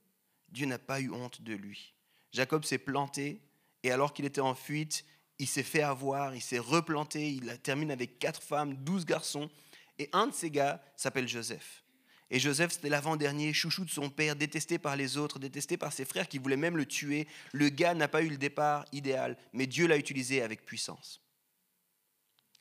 [0.49, 1.95] Dieu n'a pas eu honte de lui.
[2.33, 3.41] Jacob s'est planté
[3.83, 5.05] et alors qu'il était en fuite,
[5.39, 9.51] il s'est fait avoir, il s'est replanté, il termine avec quatre femmes, douze garçons.
[9.99, 11.83] Et un de ces gars s'appelle Joseph.
[12.31, 16.05] Et Joseph, c'était l'avant-dernier, chouchou de son père, détesté par les autres, détesté par ses
[16.05, 17.29] frères qui voulaient même le tuer.
[17.53, 21.23] Le gars n'a pas eu le départ idéal, mais Dieu l'a utilisé avec puissance.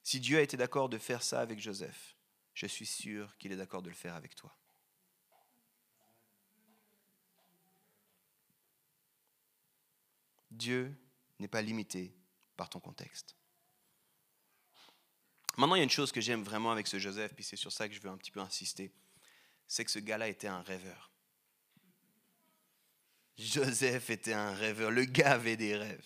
[0.04, 2.16] Si Dieu a été d'accord de faire ça avec Joseph,
[2.54, 4.56] je suis sûr qu'il est d'accord de le faire avec toi.
[10.56, 10.96] Dieu
[11.40, 12.16] n'est pas limité
[12.58, 13.36] par ton contexte.
[15.58, 17.72] Maintenant, il y a une chose que j'aime vraiment avec ce Joseph, puis c'est sur
[17.72, 18.92] ça que je veux un petit peu insister,
[19.68, 21.12] c'est que ce gars-là était un rêveur.
[23.38, 26.06] Joseph était un rêveur, le gars avait des rêves.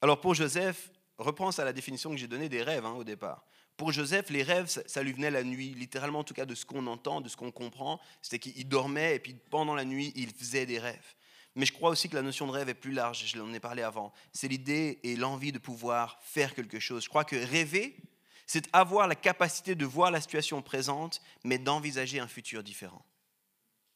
[0.00, 3.44] Alors pour Joseph, repense à la définition que j'ai donnée des rêves hein, au départ.
[3.76, 6.64] Pour Joseph, les rêves, ça, lui venait la nuit, littéralement en tout cas de ce
[6.64, 10.30] qu'on entend, de ce qu'on comprend, c'était qu'il dormait et puis pendant la nuit, il
[10.30, 11.14] faisait des rêves.
[11.56, 13.60] Mais je crois aussi que la notion de rêve est plus large, je l'en ai
[13.60, 14.12] parlé avant.
[14.30, 17.04] C'est l'idée et l'envie de pouvoir faire quelque chose.
[17.04, 17.96] Je crois que rêver,
[18.46, 23.04] c'est avoir la capacité de voir la situation présente, mais d'envisager un futur différent.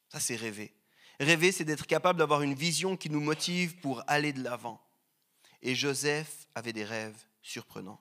[0.08, 0.72] Ça, c'est rêver.
[1.20, 4.80] Rêver, c'est d'être capable d'avoir une vision qui nous motive pour aller de l'avant.
[5.60, 8.00] Et Joseph avait des rêves surprenants.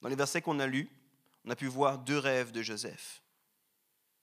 [0.00, 0.88] Dans les versets qu'on a lus,
[1.44, 3.22] on a pu voir deux rêves de Joseph.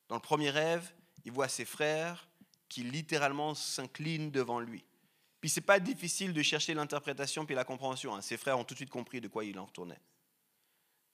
[0.07, 0.91] Dans le premier rêve,
[1.25, 2.27] il voit ses frères
[2.69, 4.83] qui littéralement s'incline devant lui.
[5.39, 8.15] Puis c'est pas difficile de chercher l'interprétation puis la compréhension.
[8.15, 8.21] Hein.
[8.21, 9.99] Ses frères ont tout de suite compris de quoi il en retournait.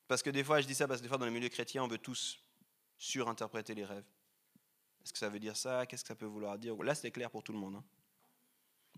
[0.08, 1.84] Parce que des fois, je dis ça parce que des fois dans les milieux chrétiens,
[1.84, 2.40] on veut tous
[2.98, 4.06] surinterpréter les rêves.
[5.04, 5.86] Est-ce que ça veut dire ça?
[5.86, 6.76] Qu'est-ce que ça peut vouloir dire?
[6.84, 7.76] Là, c'est clair pour tout le monde.
[7.76, 7.84] Hein.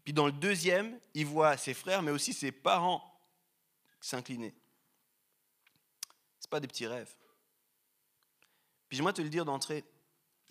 [0.03, 3.01] Puis dans le deuxième, il voit ses frères, mais aussi ses parents
[4.01, 4.53] s'incliner.
[6.39, 7.15] Ce pas des petits rêves.
[8.89, 9.83] Puis j'aimerais te le dire d'entrée,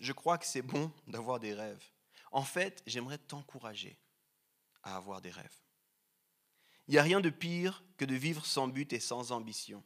[0.03, 1.83] je crois que c'est bon d'avoir des rêves.
[2.31, 3.97] En fait, j'aimerais t'encourager
[4.83, 5.61] à avoir des rêves.
[6.87, 9.81] Il n'y a rien de pire que de vivre sans but et sans ambition.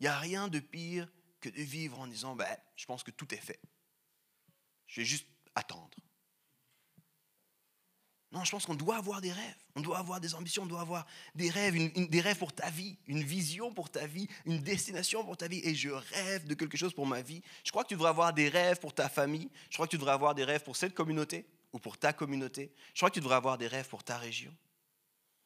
[0.00, 3.10] Il n'y a rien de pire que de vivre en disant, ben, je pense que
[3.10, 3.60] tout est fait.
[4.86, 5.98] Je vais juste attendre.
[8.30, 10.82] Non, je pense qu'on doit avoir des rêves, on doit avoir des ambitions, on doit
[10.82, 11.74] avoir des rêves,
[12.10, 15.60] des rêves pour ta vie, une vision pour ta vie, une destination pour ta vie.
[15.64, 17.42] Et je rêve de quelque chose pour ma vie.
[17.64, 19.48] Je crois que tu devrais avoir des rêves pour ta famille.
[19.70, 21.46] Je crois que tu devrais avoir des rêves pour cette communauté.
[21.72, 22.72] ou pour ta communauté.
[22.94, 24.54] Je crois que tu devrais avoir des rêves pour ta région.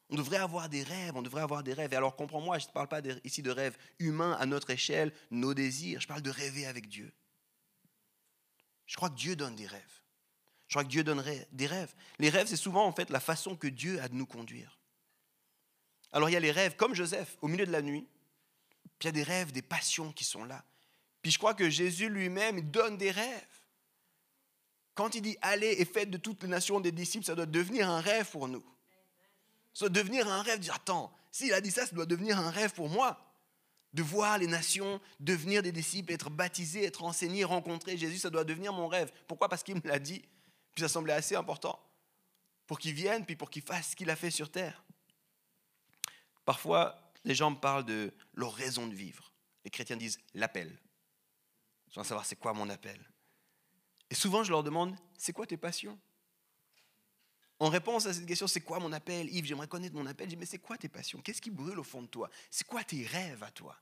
[0.08, 1.92] On devrait avoir des rêves, on devrait avoir des rêves.
[1.92, 5.54] Et alors comprends-moi, je ne parle pas ici de rêves humains à notre échelle, nos
[5.54, 6.00] désirs.
[6.00, 7.12] Je parle de rêver avec Dieu.
[8.86, 10.01] Je crois que Dieu donne des rêves.
[10.72, 11.92] Je crois que Dieu donnerait des rêves.
[12.18, 14.78] Les rêves, c'est souvent en fait la façon que Dieu a de nous conduire.
[16.12, 18.08] Alors il y a les rêves comme Joseph au milieu de la nuit.
[18.98, 20.64] Puis il y a des rêves, des passions qui sont là.
[21.20, 23.60] Puis je crois que Jésus lui-même donne des rêves.
[24.94, 27.90] Quand il dit allez et faites de toutes les nations des disciples, ça doit devenir
[27.90, 28.64] un rêve pour nous.
[29.74, 32.50] Ça doit devenir un rêve, dire attends, s'il a dit ça, ça doit devenir un
[32.50, 33.22] rêve pour moi.
[33.92, 38.44] De voir les nations devenir des disciples, être baptisés, être enseignés, rencontrer Jésus, ça doit
[38.44, 39.12] devenir mon rêve.
[39.28, 39.50] Pourquoi?
[39.50, 40.22] Parce qu'il me l'a dit.
[40.74, 41.78] Puis ça semblait assez important.
[42.66, 44.84] Pour qu'il vienne, puis pour qu'il fasse ce qu'il a fait sur terre.
[46.44, 49.32] Parfois, les gens me parlent de leur raison de vivre.
[49.64, 50.78] Les chrétiens disent l'appel.
[51.90, 52.98] Je veux savoir c'est quoi mon appel?
[54.10, 55.98] Et souvent, je leur demande c'est quoi tes passions?
[57.58, 59.32] En réponse à cette question, c'est quoi mon appel?
[59.32, 60.26] Yves, j'aimerais connaître mon appel.
[60.26, 61.20] Je dis mais c'est quoi tes passions?
[61.20, 62.28] Qu'est-ce qui brûle au fond de toi?
[62.50, 63.78] C'est quoi tes rêves à toi?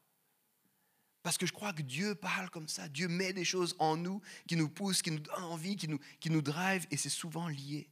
[1.23, 2.89] Parce que je crois que Dieu parle comme ça.
[2.89, 5.99] Dieu met des choses en nous qui nous poussent, qui nous donnent envie, qui nous,
[6.19, 7.89] qui drive, et c'est souvent lié.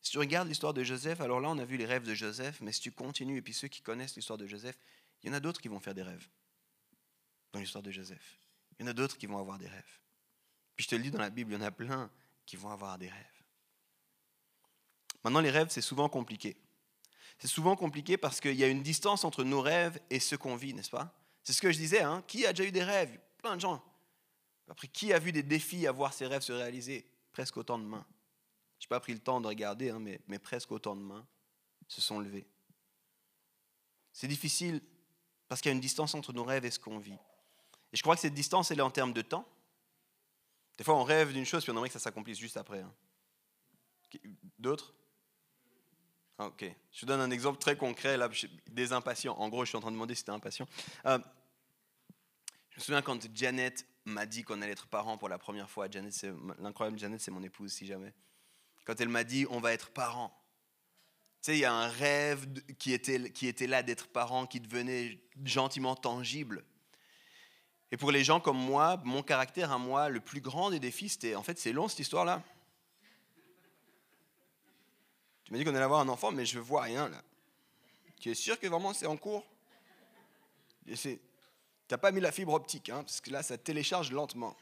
[0.00, 2.60] Si tu regardes l'histoire de Joseph, alors là, on a vu les rêves de Joseph,
[2.60, 4.78] mais si tu continues, et puis ceux qui connaissent l'histoire de Joseph,
[5.22, 6.28] il y en a d'autres qui vont faire des rêves
[7.52, 8.38] dans l'histoire de Joseph.
[8.78, 10.00] Il y en a d'autres qui vont avoir des rêves.
[10.76, 12.08] Puis je te le dis dans la Bible, il y en a plein
[12.44, 13.42] qui vont avoir des rêves.
[15.24, 16.56] Maintenant, les rêves, c'est souvent compliqué.
[17.38, 20.56] C'est souvent compliqué parce qu'il y a une distance entre nos rêves et ce qu'on
[20.56, 21.12] vit, n'est-ce pas?
[21.42, 23.18] C'est ce que je disais, hein qui a déjà eu des rêves?
[23.38, 23.82] Plein de gens.
[24.68, 27.84] Après, qui a vu des défis à voir ses rêves se réaliser Presque autant de
[27.84, 28.06] mains?
[28.78, 31.26] Je n'ai pas pris le temps de regarder, hein, mais, presque autant de mains
[31.86, 32.46] se sont levées.
[34.12, 34.80] C'est difficile
[35.46, 37.18] parce qu'il y a une distance entre nos rêves et ce qu'on vit.
[37.92, 39.46] Et je crois que cette distance, elle est en termes de temps.
[40.78, 42.80] Des fois, on rêve d'une chose, puis on aimerait que ça s'accomplisse juste après.
[42.80, 42.92] Hein.
[44.58, 44.94] D'autres?
[46.38, 46.64] Ok.
[46.92, 48.28] Je vous donne un exemple très concret, là,
[48.70, 49.34] des impatients.
[49.38, 50.66] En gros, je suis en train de demander si tu es impatient.
[51.06, 51.18] Euh,
[52.70, 55.88] je me souviens quand Janet m'a dit qu'on allait être parents pour la première fois.
[55.90, 56.26] Janet,
[56.58, 58.12] l'incroyable Janet, c'est mon épouse, si jamais
[58.86, 60.32] quand elle m'a dit on va être parents.
[61.42, 62.46] Tu sais, il y a un rêve
[62.78, 66.64] qui était, qui était là d'être parent, qui devenait gentiment tangible.
[67.92, 71.10] Et pour les gens comme moi, mon caractère à moi, le plus grand des défis,
[71.10, 72.42] c'était, en fait, c'est long cette histoire-là.
[75.46, 77.22] Tu m'as dit qu'on allait avoir un enfant, mais je vois rien là.
[78.18, 79.46] Tu es sûr que vraiment c'est en cours?
[80.84, 81.20] Tu
[81.88, 84.56] n'as pas mis la fibre optique, hein, parce que là, ça télécharge lentement.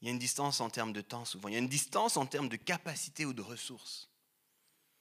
[0.00, 1.48] Il y a une distance en termes de temps souvent.
[1.48, 4.08] Il y a une distance en termes de capacité ou de ressources.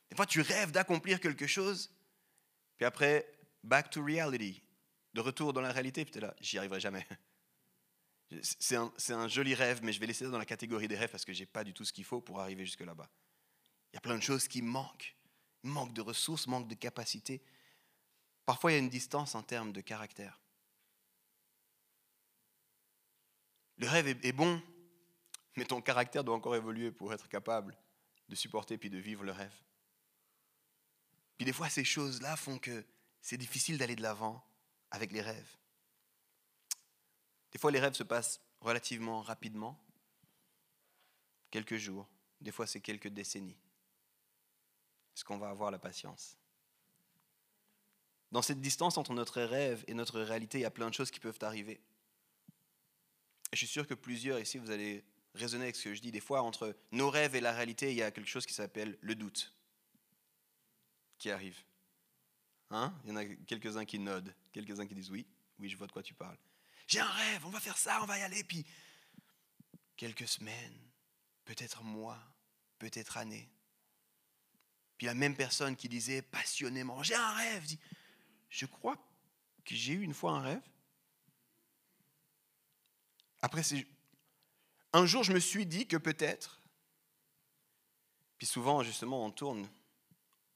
[0.09, 1.89] Des fois, tu rêves d'accomplir quelque chose,
[2.75, 3.31] puis après,
[3.63, 4.61] back to reality,
[5.13, 7.07] de retour dans la réalité, puis tu es là, j'y arriverai jamais.
[8.41, 11.33] C'est un, joli rêve, mais je vais laisser dans la catégorie des rêves parce que
[11.33, 13.09] je n'ai pas du tout ce qu'il faut pour arriver jusque là-bas.
[13.91, 15.15] Il y a plein de choses qui manquent.
[15.63, 17.41] Manque de ressources, manque de capacité.
[18.45, 20.39] Parfois, il y a une distance en termes de caractère.
[23.77, 24.61] Le rêve est bon,
[25.57, 27.77] mais ton caractère doit encore évoluer pour être capable
[28.29, 29.53] de supporter puis de vivre le rêve.
[31.37, 32.85] Puis des fois, ces choses-là font que
[33.21, 34.43] c'est difficile d'aller de l'avant
[34.91, 35.57] avec les rêves.
[37.51, 39.79] Des fois, les rêves se passent relativement rapidement,
[41.49, 42.07] quelques jours,
[42.39, 43.57] des fois c'est quelques décennies.
[45.15, 46.37] Est-ce qu'on va avoir la patience?
[48.31, 51.11] Dans cette distance entre notre rêve et notre réalité, il y a plein de choses
[51.11, 51.81] qui peuvent arriver.
[53.51, 55.03] Et je suis sûr que plusieurs ici, vous allez
[55.35, 56.11] raisonner avec ce que je dis.
[56.11, 58.97] Des fois, entre nos rêves et la réalité, il y a quelque chose qui s'appelle
[59.01, 59.53] le doute
[61.17, 61.61] qui arrive.
[62.69, 62.93] Hein?
[63.03, 65.27] Il y en a quelques-uns qui nodent, quelques-uns qui disent oui,
[65.59, 66.37] oui, je vois de quoi tu parles.
[66.91, 68.43] J'ai un rêve, on va faire ça, on va y aller.
[68.43, 68.65] Puis,
[69.95, 70.77] quelques semaines,
[71.45, 72.19] peut-être mois,
[72.79, 73.49] peut-être années.
[74.97, 77.79] Puis la même personne qui disait passionnément, j'ai un rêve, dit,
[78.49, 78.97] je crois
[79.63, 80.69] que j'ai eu une fois un rêve.
[83.41, 83.61] Après,
[84.91, 86.61] un jour, je me suis dit que peut-être,
[88.37, 89.65] puis souvent, justement, on tourne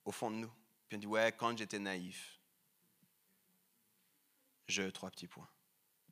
[0.04, 0.52] au fond de nous,
[0.90, 2.42] puis on dit, ouais, quand j'étais naïf,
[4.68, 5.50] je, trois petits points.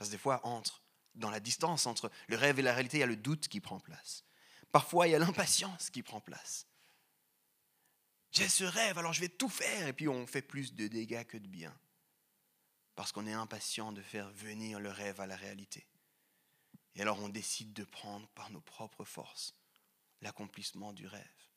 [0.04, 0.84] Parce que des fois, entre,
[1.16, 3.62] dans la distance entre le rêve et la réalité, il y a le doute qui
[3.62, 4.26] prend place.
[4.70, 6.68] Parfois, il y a l'impatience qui prend place.
[8.32, 11.24] J'ai ce rêve, alors je vais tout faire, et puis on fait plus de dégâts
[11.24, 11.74] que de bien.
[12.96, 15.88] Parce qu'on est impatient de faire venir le rêve à la réalité.
[16.96, 19.56] Et alors on décide de prendre par nos propres forces
[20.20, 21.48] l'accomplissement du rêve.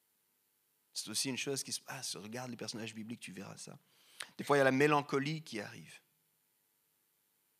[0.92, 2.14] C'est aussi une chose qui se passe.
[2.14, 3.76] Regarde les personnages bibliques, tu verras ça.
[4.38, 6.00] Des fois, il y a la mélancolie qui arrive.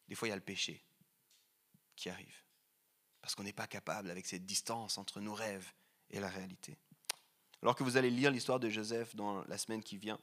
[0.09, 0.85] Des fois il y a le péché
[1.95, 2.43] qui arrive.
[3.21, 5.73] Parce qu'on n'est pas capable avec cette distance entre nos rêves
[6.11, 6.77] et la réalité.
[7.63, 10.21] Alors que vous allez lire l'histoire de Joseph dans la semaine qui vient,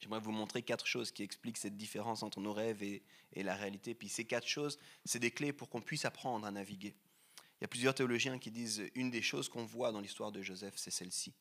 [0.00, 3.02] j'aimerais vous montrer quatre choses qui expliquent cette différence entre nos rêves et,
[3.34, 3.94] la réalité.
[3.94, 6.96] Puis ces quatre choses, c'est des clés pour qu'on puisse apprendre à naviguer.
[7.38, 10.42] Il y a plusieurs théologiens qui disent une des choses qu'on voit dans l'histoire de
[10.42, 11.34] Joseph, c'est celle-ci.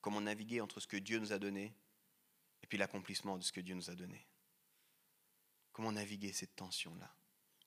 [0.00, 1.74] Comment naviguer entre ce que Dieu nous a donné
[2.64, 4.26] et puis l'accomplissement de ce que Dieu nous a donné.
[5.74, 7.12] Comment naviguer cette tension-là?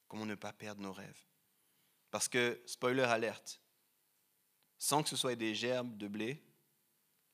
[0.07, 1.25] Comment ne pas perdre nos rêves?
[2.09, 3.61] Parce que, spoiler alerte,
[4.79, 6.41] sans que ce soit des gerbes de blé,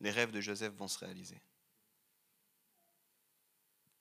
[0.02, 1.40] les rêves de Joseph vont se réaliser.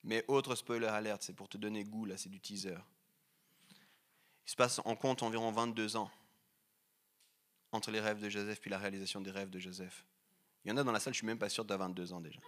[0.01, 2.79] Mais autre spoiler alerte, c'est pour te donner goût, là, c'est du teaser.
[4.45, 6.11] Il se passe en compte environ 22 ans
[7.71, 10.05] entre les rêves de Joseph puis la réalisation des rêves de Joseph.
[10.65, 12.21] Il y en a dans la salle, je suis même pas sûr d'avoir 22 ans
[12.21, 12.39] déjà.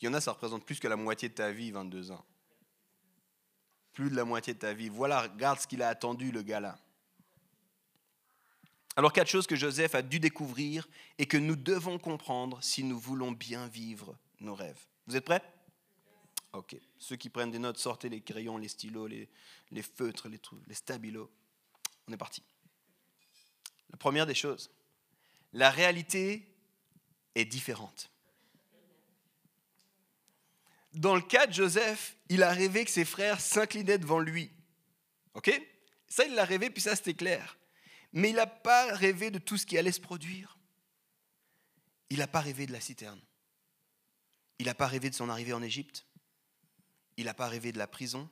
[0.00, 2.24] Il y en a, ça représente plus que la moitié de ta vie, 22 ans.
[3.92, 4.88] Plus de la moitié de ta vie.
[4.88, 6.78] Voilà, regarde ce qu'il a attendu, le gars-là.
[8.96, 12.98] Alors, quatre choses que Joseph a dû découvrir et que nous devons comprendre si nous
[12.98, 14.86] voulons bien vivre nos rêves.
[15.06, 15.42] Vous êtes prêts?
[16.52, 16.76] Ok.
[16.98, 19.28] Ceux qui prennent des notes, sortez les crayons, les stylos, les,
[19.82, 21.30] feutres, les, les stabilos.
[22.08, 22.42] On est parti.
[23.90, 24.70] La première des choses,
[25.52, 26.46] la réalité
[27.34, 28.09] est différente.
[30.92, 34.50] Dans le cas de Joseph, il a rêvé que ses frères s'inclinaient devant lui.
[35.34, 35.50] OK?
[36.08, 37.56] Ça, il l'a rêvé, puis ça, c'était clair.
[38.12, 40.58] Mais il n'a pas rêvé de tout ce qui allait se produire.
[42.10, 43.20] Il n'a pas rêvé de la citerne.
[44.58, 46.06] Il n'a pas rêvé de son arrivée en Égypte.
[47.16, 48.28] Il n'a pas rêvé de la prison.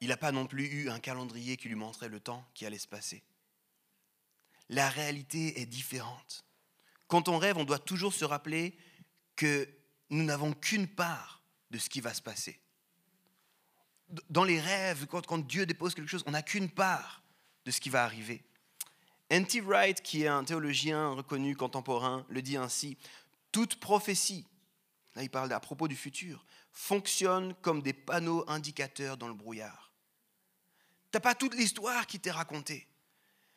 [0.00, 2.78] Il n'a pas non plus eu un calendrier qui lui montrait le temps qui allait
[2.78, 3.24] se passer.
[4.68, 6.44] La réalité est différente.
[7.08, 8.76] Quand on rêve, on doit toujours se rappeler
[9.34, 9.68] que
[10.10, 12.60] nous n'avons qu'une part de ce qui va se passer.
[14.30, 17.22] Dans les rêves, quand, Dieu dépose quelque chose, on n'a qu'une part
[17.64, 18.42] de ce qui va arriver.
[19.28, 19.60] N.T.
[19.60, 22.96] Wright, qui est un théologien reconnu contemporain, le dit ainsi
[23.52, 24.46] Toute prophétie,
[25.14, 29.92] là il parle à propos du futur, fonctionne comme des panneaux indicateurs dans le brouillard.
[31.10, 32.86] Tu n'as pas toute l'histoire qui t'est racontée.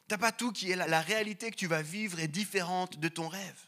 [0.08, 0.88] Tu n'as pas tout qui est là.
[0.88, 3.68] La réalité que tu vas vivre est différente de ton rêve.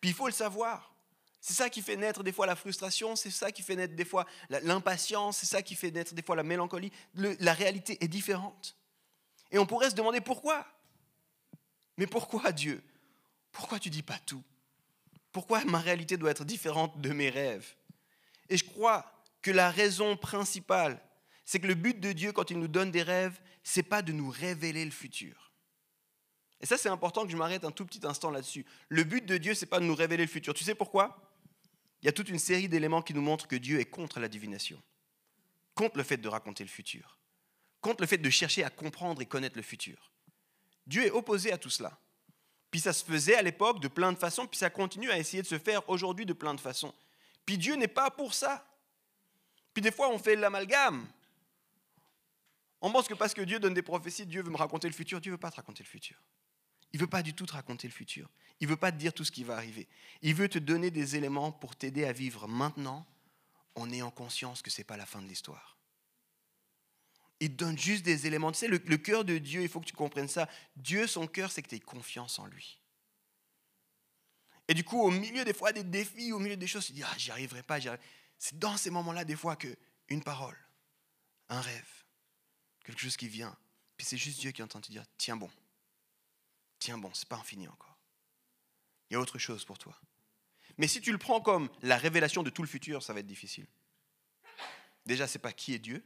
[0.00, 0.93] Puis il faut le savoir.
[1.46, 4.06] C'est ça qui fait naître des fois la frustration, c'est ça qui fait naître des
[4.06, 6.90] fois l'impatience, c'est ça qui fait naître des fois la mélancolie.
[7.12, 8.74] la réalité est différente.
[9.50, 10.66] Et on pourrait se demander pourquoi
[11.98, 12.82] Mais pourquoi Dieu?
[13.52, 14.42] Pourquoi tu dis pas tout?
[15.32, 17.74] Pourquoi ma réalité doit être différente de mes rêves?
[18.48, 19.04] Et je crois
[19.42, 20.98] que la raison principale,
[21.44, 24.12] c'est que le but de Dieu quand il nous donne des rêves, c'est pas de
[24.12, 25.52] nous révéler le futur.
[26.62, 28.64] Et ça, c'est important que je m'arrête un tout petit instant là-dessus.
[28.88, 30.54] Le but de Dieu, c'est pas de nous révéler le futur.
[30.54, 31.20] Tu sais pourquoi?
[32.04, 34.28] Il y a toute une série d'éléments qui nous montrent que Dieu est contre la
[34.28, 34.78] divination,
[35.74, 37.18] contre le fait de raconter le futur,
[37.80, 40.12] contre le fait de chercher à comprendre et connaître le futur.
[40.86, 41.98] Dieu est opposé à tout cela.
[42.70, 45.42] Puis ça se faisait à l'époque de plein de façons, puis ça continue à essayer
[45.42, 46.92] de se faire aujourd'hui de plein de façons.
[47.46, 48.62] Puis Dieu n'est pas pour ça.
[49.72, 51.08] Puis des fois, on fait l'amalgame.
[52.82, 55.22] On pense que parce que Dieu donne des prophéties, Dieu veut me raconter le futur.
[55.22, 56.18] Dieu ne veut pas te raconter le futur.
[56.94, 58.30] Il ne veut pas du tout te raconter le futur.
[58.60, 59.88] Il ne veut pas te dire tout ce qui va arriver.
[60.22, 63.04] Il veut te donner des éléments pour t'aider à vivre maintenant
[63.74, 65.76] en ayant conscience que ce n'est pas la fin de l'histoire.
[67.40, 68.52] Il te donne juste des éléments.
[68.52, 70.48] Tu sais, le, cœur de Dieu, il faut que tu comprennes ça.
[70.76, 72.78] Dieu, son cœur, c'est que tu aies confiance en lui.
[74.68, 77.02] Et du coup, au milieu des fois des défis, au milieu des choses, tu dis,
[77.02, 77.80] ah, j'y arriverai pas.
[78.38, 79.76] C'est dans ces moments-là, des fois, que
[80.06, 80.56] une parole,
[81.48, 82.04] un rêve,
[82.84, 83.56] quelque chose qui vient,
[83.96, 85.50] puis c'est juste Dieu qui entend te dire, tiens bon,
[86.84, 87.96] tiens bon, c'est pas infini encore.
[89.08, 89.98] Il y a autre chose pour toi.
[90.76, 93.26] Mais si tu le prends comme la révélation de tout le futur, ça va être
[93.26, 93.66] difficile.
[95.06, 96.04] Déjà, c'est pas qui est Dieu,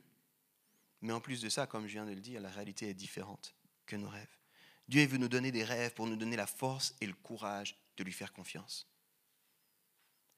[1.01, 3.57] mais en plus de ça, comme je viens de le dire, la réalité est différente
[3.87, 4.38] que nos rêves.
[4.87, 8.05] Dieu veut nous donner des rêves pour nous donner la force et le courage de
[8.05, 8.87] lui faire confiance.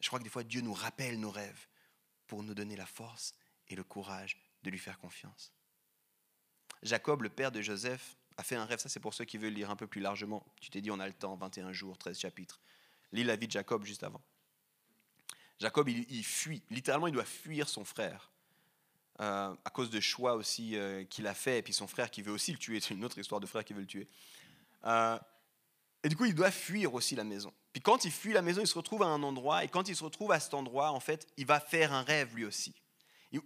[0.01, 1.66] Je crois que des fois, Dieu nous rappelle nos rêves
[2.26, 3.34] pour nous donner la force
[3.68, 5.53] et le courage de lui faire confiance.
[6.82, 8.78] Jacob, le père de Joseph, a fait un rêve.
[8.80, 10.45] Ça, c'est pour ceux qui veulent lire un peu plus largement.
[10.61, 12.61] Tu t'es dit, on a le temps, 21 jours, 13 chapitres.
[13.12, 14.20] Lis la vie de Jacob juste avant.
[15.61, 16.62] Jacob, il, fuit.
[16.70, 18.30] Littéralement, il doit fuir son frère.
[19.20, 22.22] Euh, à cause de choix aussi euh, qu'il a fait, et puis son frère qui
[22.22, 22.80] veut aussi le tuer.
[22.80, 24.09] C'est une autre histoire de frère qui veut le tuer.
[24.84, 25.18] Euh,
[26.03, 27.53] et du coup, il doit fuir aussi la maison.
[27.74, 29.95] Puis quand il fuit la maison, il se retrouve à un endroit, et quand il
[29.95, 32.74] se retrouve à cet endroit, en fait, il va faire un rêve lui aussi.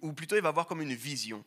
[0.01, 1.45] Ou plutôt, il va avoir comme une vision.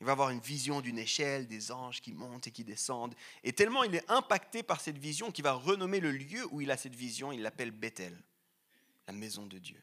[0.00, 3.14] Il va avoir une vision d'une échelle, des anges qui montent et qui descendent.
[3.42, 6.70] Et tellement il est impacté par cette vision qu'il va renommer le lieu où il
[6.70, 8.16] a cette vision, il l'appelle Bethel,
[9.06, 9.82] la maison de Dieu.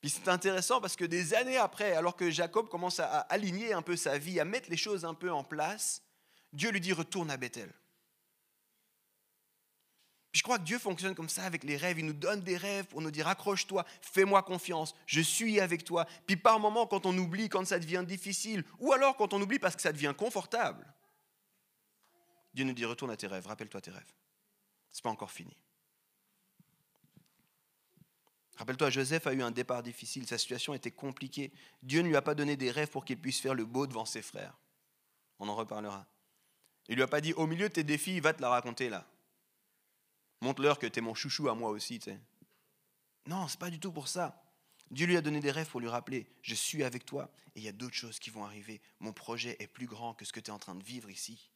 [0.00, 3.80] Puis c'est intéressant parce que des années après, alors que Jacob commence à aligner un
[3.80, 6.02] peu sa vie, à mettre les choses un peu en place,
[6.52, 7.72] Dieu lui dit retourne à Bethel.
[10.34, 12.00] Je crois que Dieu fonctionne comme ça avec les rêves.
[12.00, 16.06] Il nous donne des rêves pour nous dire accroche-toi, fais-moi confiance, je suis avec toi.
[16.26, 19.60] Puis par moments, quand on oublie, quand ça devient difficile, ou alors quand on oublie
[19.60, 20.84] parce que ça devient confortable,
[22.52, 24.12] Dieu nous dit retourne à tes rêves, rappelle-toi tes rêves.
[24.90, 25.56] Ce n'est pas encore fini.
[28.56, 31.52] Rappelle-toi, Joseph a eu un départ difficile, sa situation était compliquée.
[31.82, 34.04] Dieu ne lui a pas donné des rêves pour qu'il puisse faire le beau devant
[34.04, 34.58] ses frères.
[35.38, 36.06] On en reparlera.
[36.88, 39.06] Il lui a pas dit, au milieu de tes défis, va te la raconter là.
[40.44, 41.98] Montre-leur que tu es mon chouchou à moi aussi.
[42.06, 42.20] Non,
[43.24, 44.44] Non, c'est pas du tout pour ça.
[44.90, 47.64] Dieu lui a donné des rêves pour lui rappeler, je suis avec toi et il
[47.64, 48.82] y a d'autres choses qui vont arriver.
[49.00, 51.50] Mon projet est plus grand que ce que tu es en train de vivre ici.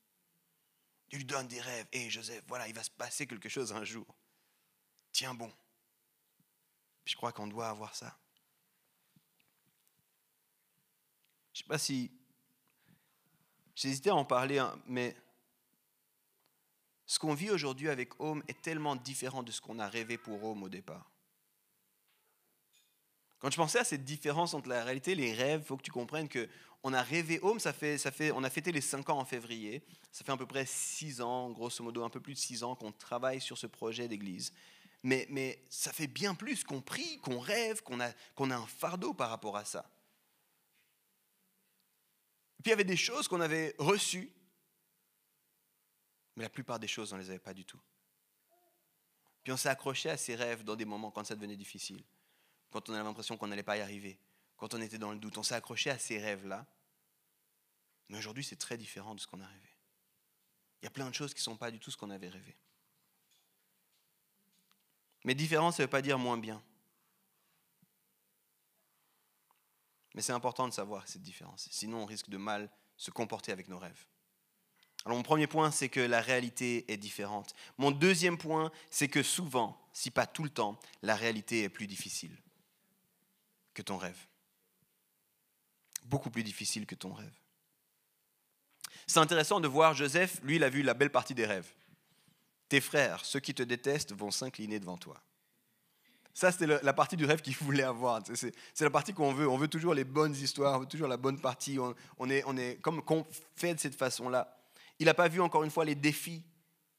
[1.11, 1.87] Dieu lui donne des rêves.
[1.93, 4.07] Hé Joseph, voilà, il va se passer quelque chose un jour.
[5.13, 5.53] Tiens bon.
[7.05, 8.19] Je crois qu'on doit avoir ça.
[11.53, 12.11] Je ne sais pas si...
[13.75, 15.15] J'hésitais à en parler, hein, mais
[17.09, 20.45] ce qu'on vit aujourd'hui avec Home est tellement différent de ce qu'on a rêvé pour
[20.45, 21.11] Home au départ.
[23.41, 25.83] Quand je pensais à cette différence entre la réalité et les rêves, il faut que
[25.83, 26.49] tu comprennes que
[26.85, 29.25] on a rêvé Home, ça fait, ça fait, on a fêté les 5 ans en
[29.25, 29.83] février,
[30.13, 32.77] ça fait à peu près 6 ans, grosso modo un peu plus de 6 ans
[32.77, 34.53] qu'on travaille sur ce projet d'église
[35.03, 39.15] mais, ça fait bien plus qu'on prie, qu'on rêve, qu'on a, qu'on a un fardeau
[39.15, 39.89] par rapport à ça.
[42.63, 44.31] puis il y avait des choses qu'on avait reçues,
[46.39, 47.81] mais la plupart des choses, on ne les avait pas du tout.
[49.43, 52.05] Puis on s'est accroché à ces rêves dans des moments quand ça devenait difficile,
[52.71, 54.21] quand on avait l'impression qu'on n'allait pas y arriver,
[54.57, 55.37] quand on était dans le doute.
[55.37, 56.65] On s'est accroché à ces rêves-là.
[58.09, 59.69] Mais aujourd'hui, c'est très différent de ce qu'on a rêvé.
[60.81, 62.29] Il y a plein de choses qui ne sont pas du tout ce qu'on avait
[62.29, 62.57] rêvé.
[65.25, 66.63] Mais différent, ça ne veut pas dire moins bien.
[70.15, 71.69] Mais c'est important de savoir cette différence.
[71.73, 74.07] Sinon, on risque de mal se comporter avec nos rêves.
[75.05, 77.55] Alors mon premier point, c'est que la réalité est différente.
[77.79, 81.87] Mon deuxième point, c'est que souvent, si pas tout le temps, la réalité est plus
[81.87, 82.37] difficile
[83.75, 84.19] que ton rêve.
[86.05, 87.33] Beaucoup plus difficile que ton rêve.
[89.07, 91.73] C'est intéressant de voir Joseph, lui, il a vu la belle partie des rêves.
[92.69, 95.23] Tes frères, ceux qui te détestent, vont s'incliner devant toi.
[96.35, 98.21] Ça, c'était la partie du rêve qu'il voulait avoir.
[98.35, 99.49] C'est la partie qu'on veut.
[99.49, 101.79] On veut toujours les bonnes histoires, on veut toujours la bonne partie.
[102.19, 103.27] On, est, on est comme qu'on
[103.57, 104.58] fait de cette façon-là.
[104.99, 106.45] Il n'a pas vu, encore une fois, les défis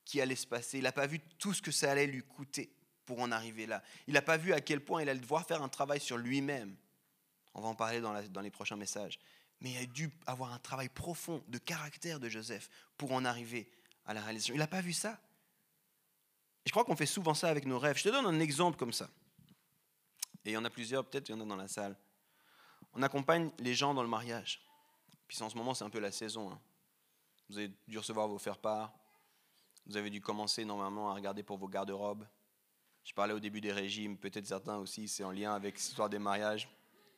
[0.06, 0.78] qui allaient se passer.
[0.78, 2.74] Il n'a pas vu tout ce que ça allait lui coûter
[3.06, 3.84] pour en arriver là.
[4.08, 6.76] Il n'a pas vu à quel point il allait devoir faire un travail sur lui-même.
[7.54, 9.20] On va en parler dans, les prochains messages.
[9.62, 13.70] Mais il a dû avoir un travail profond de caractère de Joseph pour en arriver
[14.06, 14.54] à la réalisation.
[14.54, 15.20] Il n'a pas vu ça
[16.70, 17.98] je crois qu'on fait souvent ça avec nos rêves.
[17.98, 19.10] Je te donne un exemple comme ça.
[20.46, 21.98] Et il y en a plusieurs, peut-être il y en a dans la salle.
[22.94, 24.62] On accompagne les gens dans le mariage.
[25.28, 26.52] Puis en ce moment, c'est un peu la saison.
[26.52, 26.60] Hein.
[27.50, 28.94] Vous avez dû recevoir vos faire-part.
[29.88, 32.28] Vous avez dû commencer normalement à regarder pour vos garde-robes.
[33.04, 36.20] Je parlais au début des régimes, peut-être certains aussi, c'est en lien avec l'histoire des
[36.20, 36.70] mariages.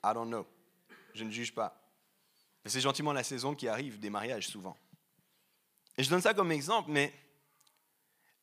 [0.03, 0.47] I don't know.
[1.13, 1.77] Je ne juge pas.
[2.65, 4.77] C'est gentiment la saison qui arrive des mariages souvent.
[5.97, 7.13] Et je donne ça comme exemple, mais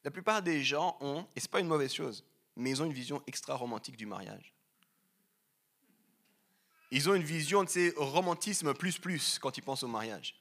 [0.04, 2.24] la plupart des gens ont, et ce n'est pas une mauvaise chose,
[2.56, 4.52] mais ils ont une vision extra-romantique du mariage.
[6.90, 10.34] Ils ont une vision de ces romantisme plus plus quand ils pensent au mariage.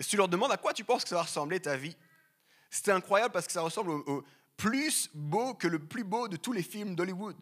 [0.00, 1.94] Et si tu leur demandes à quoi tu penses que ça va ressembler ta vie,
[2.70, 4.24] c'est incroyable parce que ça ressemble au,
[4.56, 7.36] plus beau que le plus beau de tous les films d'Hollywood.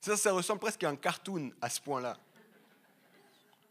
[0.00, 2.18] Ça, ça ressemble presque à un cartoon à ce point-là.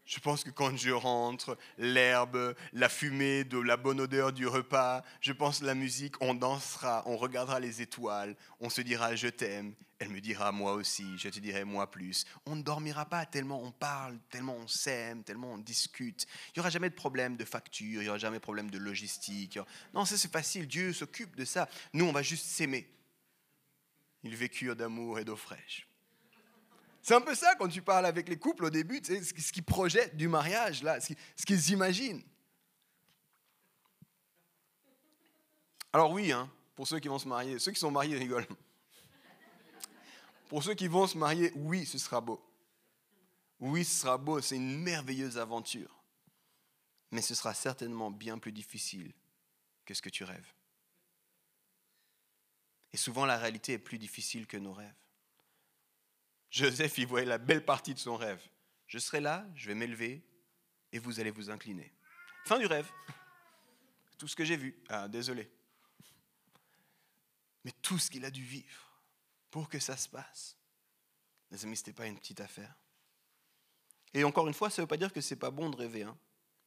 [0.06, 5.02] Je pense que quand je rentre, l'herbe, la fumée de la bonne odeur du repas,
[5.20, 9.74] je pense la musique, on dansera, on regardera les étoiles, on se dira je t'aime,
[9.98, 12.26] elle me dira moi aussi, je te dirai moi plus.
[12.44, 16.26] On ne dormira pas tellement on parle, tellement on s'aime, tellement on discute.
[16.48, 18.78] Il n'y aura jamais de problème de facture, il n'y aura jamais de problème de
[18.78, 19.58] logistique.
[19.94, 21.66] Non, ça c'est facile, Dieu s'occupe de ça.
[21.94, 22.86] Nous, on va juste s'aimer.
[24.22, 25.88] Ils vécurent d'amour et d'eau fraîche.
[27.04, 29.52] C'est un peu ça quand tu parles avec les couples au début, tu sais, ce
[29.52, 32.24] qu'ils projettent du mariage, là, ce qu'ils imaginent.
[35.92, 38.46] Alors oui, hein, pour ceux qui vont se marier, ceux qui sont mariés rigolent.
[40.48, 42.42] Pour ceux qui vont se marier, oui, ce sera beau.
[43.60, 46.02] Oui, ce sera beau, c'est une merveilleuse aventure.
[47.10, 49.12] Mais ce sera certainement bien plus difficile
[49.84, 50.54] que ce que tu rêves.
[52.94, 55.03] Et souvent, la réalité est plus difficile que nos rêves.
[56.54, 58.40] Joseph y voyait la belle partie de son rêve.
[58.86, 60.22] Je serai là, je vais m'élever
[60.92, 61.92] et vous allez vous incliner.
[62.44, 62.88] Fin du rêve.
[64.18, 64.80] Tout ce que j'ai vu.
[64.88, 65.50] Ah, désolé.
[67.64, 68.92] Mais tout ce qu'il a dû vivre
[69.50, 70.56] pour que ça se passe.
[71.50, 72.72] Les amis, ce n'était pas une petite affaire.
[74.12, 75.76] Et encore une fois, ça ne veut pas dire que ce n'est pas bon de
[75.76, 76.04] rêver.
[76.04, 76.16] Hein.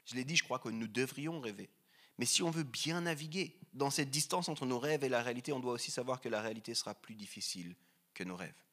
[0.04, 1.70] Je l'ai dit, je crois que nous devrions rêver.
[2.18, 5.54] Mais si on veut bien naviguer dans cette distance entre nos rêves et la réalité,
[5.54, 7.74] on doit aussi savoir que la réalité sera plus difficile
[8.14, 8.67] que nos rêves.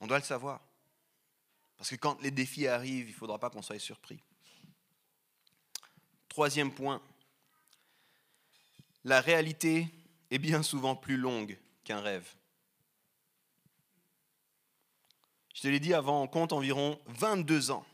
[0.00, 0.60] On doit le savoir.
[1.76, 4.22] Parce que quand les défis arrivent, il ne faudra pas qu'on soit surpris.
[6.28, 7.02] Troisième point,
[9.04, 9.88] la réalité
[10.30, 12.28] est bien souvent plus longue qu'un rêve.
[15.54, 17.84] Je te l'ai dit avant, on compte environ 22 ans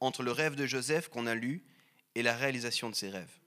[0.00, 1.64] entre le rêve de Joseph qu'on a lu
[2.14, 3.38] et la réalisation de ses rêves.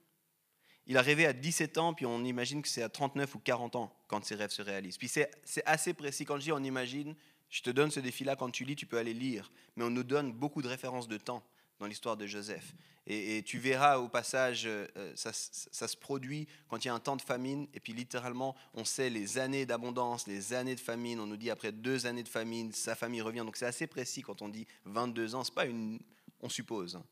[0.86, 3.76] Il a rêvé à 17 ans, puis on imagine que c'est à 39 ou 40
[3.76, 4.96] ans quand ses rêves se réalisent.
[4.96, 5.30] Puis c'est
[5.66, 6.24] assez précis.
[6.24, 7.14] Quand je dis on imagine,
[7.50, 9.50] je te donne ce défi-là, quand tu lis, tu peux aller lire.
[9.76, 11.42] Mais on nous donne beaucoup de références de temps
[11.78, 12.74] dans l'histoire de Joseph.
[13.06, 17.00] Et, tu verras au passage, euh, ça, ça, se produit quand il y a un
[17.00, 21.18] temps de famine, et puis littéralement, on sait les années d'abondance, les années de famine.
[21.18, 23.44] On nous dit après deux années de famine, sa famille revient.
[23.46, 25.42] Donc c'est assez précis quand on dit 22 ans.
[25.42, 25.98] C'est pas une,
[26.40, 26.96] on suppose.
[26.96, 27.04] Hein.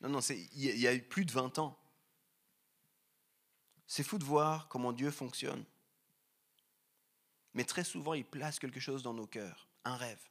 [0.00, 1.78] Non, non, il y a eu plus de 20 ans.
[3.86, 5.64] C'est fou de voir comment Dieu fonctionne.
[7.54, 10.22] Mais très souvent, il place quelque chose dans nos cœurs, un rêve.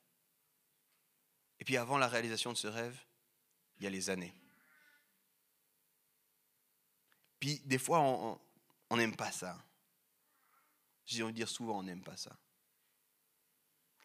[1.60, 3.00] Et puis avant la réalisation de ce rêve,
[3.78, 4.34] il y a les années.
[7.40, 8.00] Puis des fois,
[8.90, 9.58] on n'aime pas ça.
[11.06, 12.36] J'ai envie de dire souvent, on n'aime pas ça.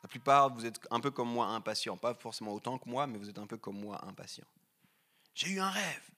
[0.02, 1.96] La plupart, vous êtes un peu comme moi, impatient.
[1.96, 4.46] Pas forcément autant que moi, mais vous êtes un peu comme moi, impatient.
[5.34, 6.10] J'ai eu un rêve.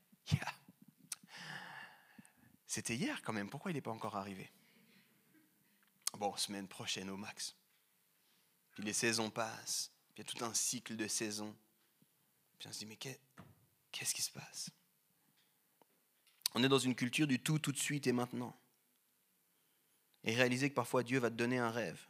[2.66, 3.50] C'était hier quand même.
[3.50, 4.50] Pourquoi il n'est pas encore arrivé?
[6.14, 7.56] Bon, semaine prochaine au max.
[8.80, 9.92] Les saisons passent.
[10.14, 11.54] Il y a tout un cycle de saisons.
[12.58, 14.70] Puis on se dit, mais qu'est-ce qui se passe?
[16.54, 18.58] On est dans une culture du tout, tout de suite et maintenant.
[20.24, 22.06] Et réaliser que parfois Dieu va te donner un rêve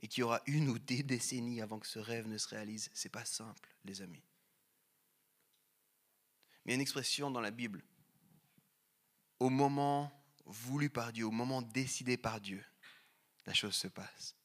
[0.00, 2.90] et qu'il y aura une ou des décennies avant que ce rêve ne se réalise,
[2.94, 4.22] c'est pas simple, les amis.
[6.64, 7.82] Mais il y a une expression dans la Bible
[9.40, 10.12] au moment
[10.44, 12.64] voulu par Dieu, au moment décidé par Dieu,
[13.46, 14.36] la chose se passe.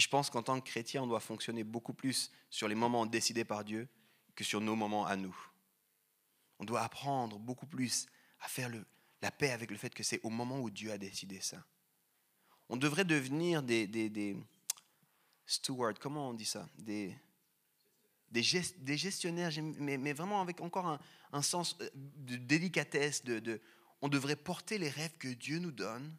[0.00, 3.04] Puis je pense qu'en tant que chrétien, on doit fonctionner beaucoup plus sur les moments
[3.04, 3.86] décidés par Dieu
[4.34, 5.36] que sur nos moments à nous.
[6.58, 8.06] On doit apprendre beaucoup plus
[8.40, 8.70] à faire
[9.20, 11.62] la paix avec le fait que c'est au moment où Dieu a décidé ça.
[12.70, 14.38] On devrait devenir des,
[15.44, 16.66] stewards, comment on dit ça?
[16.78, 17.14] Des,
[18.42, 20.98] gestionnaires, mais, vraiment avec encore
[21.30, 23.22] un, sens euh, de délicatesse,
[24.00, 26.16] on devrait porter les rêves que Dieu nous donne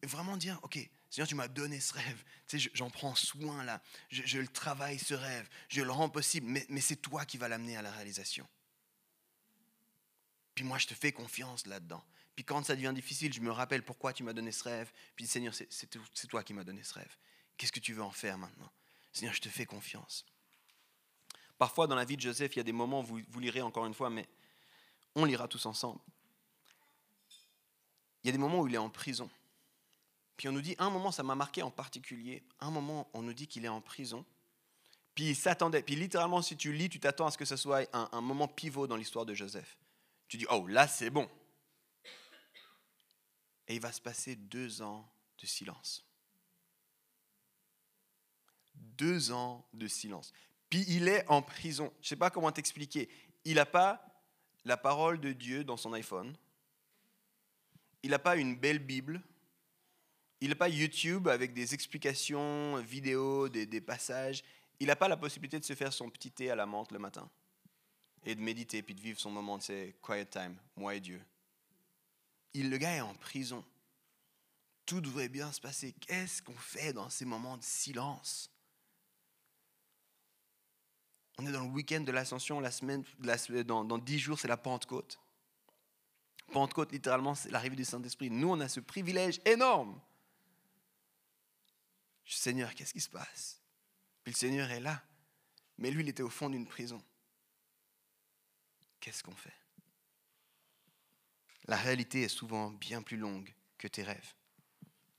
[0.00, 0.78] et vraiment dire, OK,
[1.10, 4.98] Seigneur, tu m'as donné ce rêve, tu sais, j'en prends soin là, je, le travaille
[4.98, 8.46] ce rêve, je le rends possible, mais, c'est toi qui vas l'amener à la réalisation.
[10.54, 12.04] Puis moi, je te fais confiance là-dedans.
[12.34, 14.92] Puis quand ça devient difficile, je me rappelle pourquoi tu m'as donné ce rêve.
[15.16, 17.16] Puis Seigneur, c'est toi qui m'as donné ce rêve.
[17.56, 18.70] Qu'est-ce que tu veux en faire maintenant?
[19.12, 20.26] Seigneur, je te fais confiance.
[21.56, 23.86] Parfois, dans la vie de Joseph, il y a des moments, vous, vous lirez encore
[23.86, 24.28] une fois, mais
[25.14, 26.00] on lira tous ensemble
[28.22, 29.30] il y a des moments où il est en prison.
[30.38, 33.34] Puis on nous dit, un moment, ça m'a marqué en particulier, un moment, on nous
[33.34, 34.24] dit qu'il est en prison.
[35.14, 37.86] Puis il s'attendait, puis littéralement, si tu lis, tu t'attends à ce que ce soit
[37.92, 39.76] un, un moment pivot dans l'histoire de Joseph.
[40.28, 41.28] Tu dis, oh, là, c'est bon.
[43.66, 45.06] Et il va se passer deux ans
[45.38, 46.06] de silence.
[48.74, 50.32] Deux ans de silence.
[50.70, 51.92] Puis il est en prison.
[52.00, 53.10] Je ne sais pas comment t'expliquer.
[53.44, 54.02] Il n'a pas
[54.64, 56.34] la parole de Dieu dans son iPhone
[58.02, 59.20] il n'a pas une belle Bible,
[60.40, 64.44] il n'a pas YouTube avec des explications vidéo, des, passages,
[64.80, 66.98] il n'a pas la possibilité de se faire son petit thé à la menthe le
[66.98, 67.28] matin
[68.24, 71.20] et de méditer puis de vivre son moment de ses quiet time, moi et Dieu.
[72.54, 73.64] Il, le gars est en prison.
[74.86, 75.92] Tout devrait bien se passer.
[75.92, 78.50] Qu'est-ce qu'on fait dans ces moments de silence?
[81.38, 85.20] On est dans le week-end de l'ascension, la semaine, dans dix jours, c'est la Pentecôte.
[86.52, 88.30] Pentecôte, littéralement, c'est l'arrivée du Saint-Esprit.
[88.30, 90.00] Nous, on a ce privilège énorme.
[92.36, 93.62] Seigneur, qu'est-ce qui se passe?
[94.22, 95.02] Puis le Seigneur est là.
[95.78, 97.02] Mais lui, il était au fond d'une prison.
[99.00, 99.56] Qu'est-ce qu'on fait?
[101.64, 104.34] La réalité est souvent bien plus longue que tes rêves.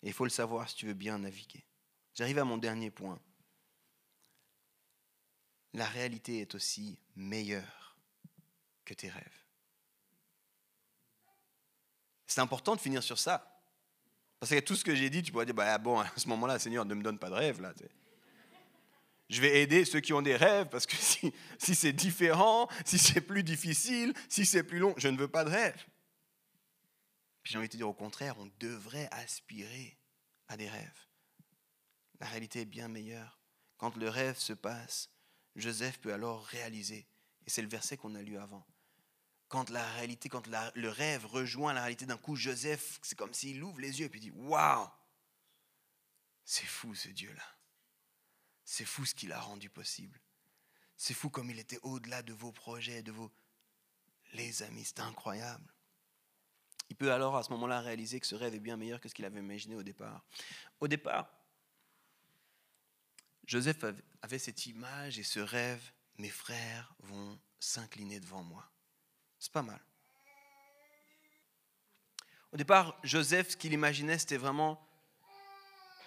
[0.01, 1.63] Et il faut le savoir si tu veux bien naviguer.
[2.13, 3.19] J'arrive à mon dernier point.
[5.73, 7.95] La réalité est aussi meilleure
[8.83, 9.45] que tes rêves.
[12.25, 13.58] C'est important de finir sur ça.
[14.39, 16.59] Parce que tout ce que j'ai dit, tu pourrais dire, bah, bon, à ce moment-là,
[16.59, 17.61] Seigneur, ne me donne pas de rêve.
[17.61, 17.73] Là,
[19.29, 20.95] je vais aider ceux qui ont des rêves, parce que
[21.59, 25.43] si, c'est différent, si c'est plus difficile, si c'est plus long, je ne veux pas
[25.43, 25.85] de rêve.
[27.43, 29.97] J'ai envie de te dire, au contraire, on devrait aspirer
[30.47, 31.07] à des rêves.
[32.19, 33.39] la réalité est bien meilleure.
[33.77, 35.09] Quand le rêve se passe,
[35.55, 37.07] Joseph peut alors réaliser.
[37.45, 38.65] Et c'est le verset qu'on a lu avant.
[39.49, 43.61] Quand la réalité, quand le rêve rejoint la réalité d'un coup, Joseph, c'est comme s'il
[43.63, 44.87] ouvre les yeux et puis dit Waouh
[46.45, 47.57] C'est fou ce Dieu-là.
[48.63, 50.21] C'est fou ce qu'il a rendu possible.
[50.95, 53.31] C'est fou comme il était au-delà de vos projets, de vos.
[54.33, 55.73] Les amis, c'est incroyable.
[56.89, 59.15] Il peut alors à ce moment-là réaliser que ce rêve est bien meilleur que ce
[59.15, 60.23] qu'il avait imaginé au départ.
[60.79, 61.27] Au départ,
[63.45, 63.83] Joseph
[64.21, 65.81] avait cette image et ce rêve,
[66.19, 68.69] mes frères vont s'incliner devant moi.
[69.39, 69.79] C'est pas mal.
[72.51, 74.85] Au départ, Joseph, ce qu'il imaginait, c'était vraiment,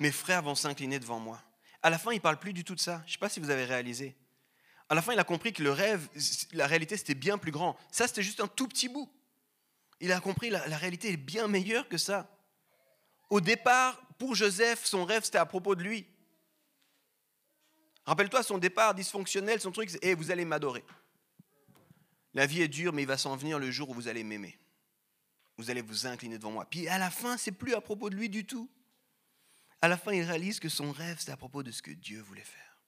[0.00, 1.42] mes frères vont s'incliner devant moi.
[1.82, 3.00] À la fin, il ne parle plus du tout de ça.
[3.06, 4.16] Je ne sais pas si vous avez réalisé.
[4.88, 6.08] À la fin, il a compris que le rêve,
[6.52, 7.78] la réalité, c'était bien plus grand.
[7.90, 9.10] Ça, c'était juste un tout petit bout.
[10.00, 12.28] Il a compris la, la réalité est bien meilleure que ça.
[13.30, 16.06] Au départ, pour Joseph, son rêve, c'était à propos de lui.
[18.04, 20.84] Rappelle-toi son départ dysfonctionnel, son truc, c'est hey, vous allez m'adorer.
[22.34, 24.58] La vie est dure, mais il va s'en venir le jour où vous allez m'aimer.
[25.58, 26.66] Vous allez vous incliner devant moi.
[26.68, 28.70] Puis à la fin, c'est plus à propos de lui du tout.
[29.82, 32.20] À la fin, il réalise que son rêve, c'est à propos de ce que Dieu
[32.20, 32.78] voulait faire.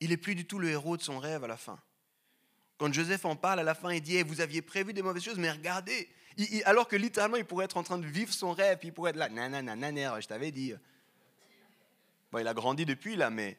[0.00, 1.80] Il n'est plus du tout le héros de son rêve à la fin.
[2.76, 5.38] Quand Joseph en parle à la fin, il dit Vous aviez prévu des mauvaises choses,
[5.38, 6.10] mais regardez.
[6.66, 9.12] alors que littéralement, il pourrait être en train de vivre son rêve, puis il pourrait
[9.12, 10.74] être là, nanana, je t'avais dit
[12.40, 13.56] il a grandi depuis là, mais.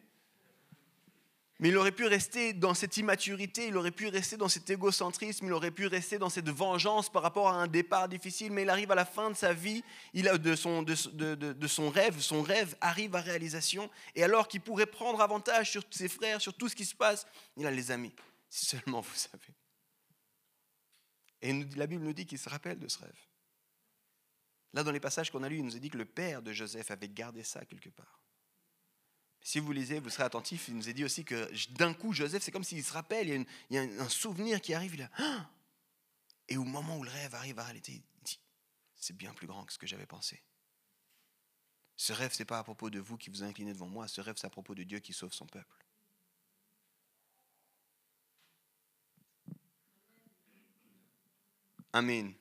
[1.60, 5.48] Mais il aurait pu rester dans cette immaturité, il aurait pu rester dans cet égocentrisme,
[5.48, 8.70] il aurait pu rester dans cette vengeance par rapport à un départ difficile, mais il
[8.70, 9.84] arrive à la fin de sa vie,
[10.14, 10.56] de
[11.68, 16.08] son rêve, son rêve arrive à réalisation, et alors qu'il pourrait prendre avantage sur ses
[16.08, 18.14] frères, sur tout ce qui se passe, il a les amis,
[18.50, 19.56] si seulement vous savez.
[21.42, 23.20] Et la Bible nous dit qu'il se rappelle de ce rêve.
[24.74, 26.54] Là, dans les passages qu'on a lus, il nous a dit que le père de
[26.54, 28.22] Joseph avait gardé ça quelque part.
[29.48, 30.68] Si vous lisez, vous serez attentif.
[30.68, 33.46] Il nous a dit aussi que d'un coup, Joseph, c'est comme s'il se rappelle, il
[33.70, 34.96] y a, un souvenir qui arrive.
[34.96, 35.50] Il ah
[36.50, 38.42] et au moment où le rêve arrive à réalité, il dit
[38.94, 40.44] c'est bien plus grand que ce que j'avais pensé.
[41.96, 44.10] Ce rêve, ce n'est pas à propos de vous qui vous inclinez devant moi.
[44.10, 45.86] Ce rêve, c'est à propos de Dieu qui sauve son peuple.
[51.94, 52.34] Amen.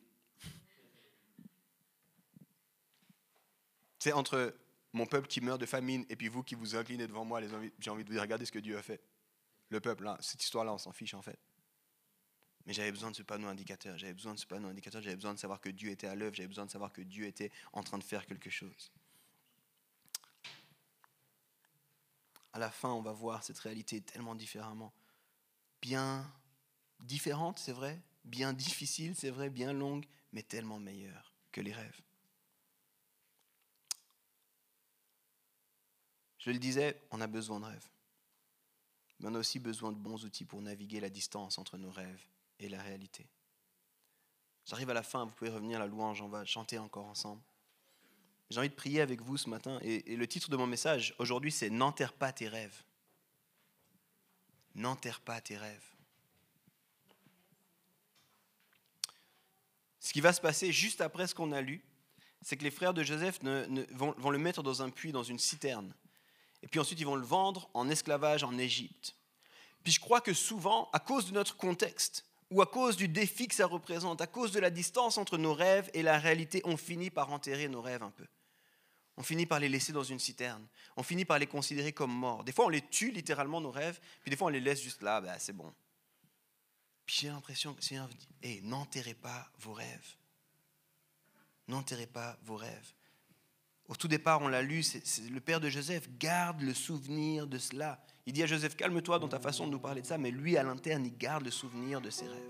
[4.00, 4.56] C'est entre
[4.96, 7.40] mon peuple qui meurt de famine, et puis vous qui vous inclinez devant moi,
[7.78, 9.00] j'ai envie de vous dire, regardez ce que Dieu a fait.
[9.68, 11.38] Le peuple, cette histoire-là, on s'en fiche en fait.
[12.64, 15.34] Mais j'avais besoin de ce panneau indicateur, j'avais besoin de ce panneau indicateur, j'avais besoin
[15.34, 17.82] de savoir que Dieu était à l'œuvre, j'avais besoin de savoir que Dieu était en
[17.82, 18.90] train de faire quelque chose.
[22.52, 24.92] À la fin, on va voir cette réalité tellement différemment.
[25.82, 26.26] Bien
[27.00, 32.00] différente, c'est vrai, bien difficile, c'est vrai, bien longue, mais tellement meilleure que les rêves.
[36.46, 37.88] Je le disais, on a besoin de rêves.
[39.18, 42.24] Mais on a aussi besoin de bons outils pour naviguer la distance entre nos rêves
[42.60, 43.26] et la réalité.
[44.64, 47.42] J'arrive à la fin, vous pouvez revenir à la louange, on va chanter encore ensemble.
[48.48, 51.50] J'ai envie de prier avec vous ce matin et, le titre de mon message aujourd'hui
[51.50, 52.84] c'est N'enterre pas tes rêves.
[54.76, 55.94] N'enterre pas tes rêves.
[59.98, 61.84] Ce qui va se passer juste après ce qu'on a lu,
[62.40, 65.92] c'est que les frères de Joseph vont le mettre dans un puits, dans une citerne.
[66.66, 69.14] Et puis ensuite, ils vont le vendre en esclavage en Égypte.
[69.84, 73.46] Puis je crois que souvent, à cause de notre contexte, ou à cause du défi
[73.46, 76.76] que ça représente, à cause de la distance entre nos rêves et la réalité, on
[76.76, 78.26] finit par enterrer nos rêves un peu.
[79.16, 80.66] On finit par les laisser dans une citerne.
[80.96, 82.42] On finit par les considérer comme morts.
[82.42, 85.02] Des fois, on les tue littéralement, nos rêves, puis des fois, on les laisse juste
[85.02, 85.72] là, ben, c'est bon.
[87.06, 90.16] Puis j'ai l'impression que un dit, hey, n'enterrez pas vos rêves.
[91.68, 92.92] N'enterrez pas vos rêves.
[93.88, 97.58] Au tout départ, on l'a lu, c'est, le père de Joseph garde le souvenir de
[97.58, 98.02] cela.
[98.26, 100.56] Il dit à Joseph, calme-toi dans ta façon de nous parler de ça, mais lui,
[100.56, 102.42] à l'interne, il garde le souvenir de ses rêves.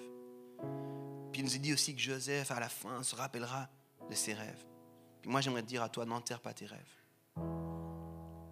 [1.32, 3.68] Puis il nous dit aussi que Joseph, à la fin, se rappellera
[4.08, 4.64] de ses rêves.
[5.26, 6.80] Moi, j'aimerais te dire à toi, n'enterre pas tes rêves.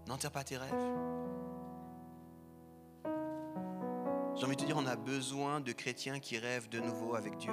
[0.07, 0.71] N'enterre pas tes rêves.
[4.37, 7.39] J'ai envie de te dire, on a besoin de chrétiens qui rêvent de nouveau avec
[7.39, 7.53] Dieu.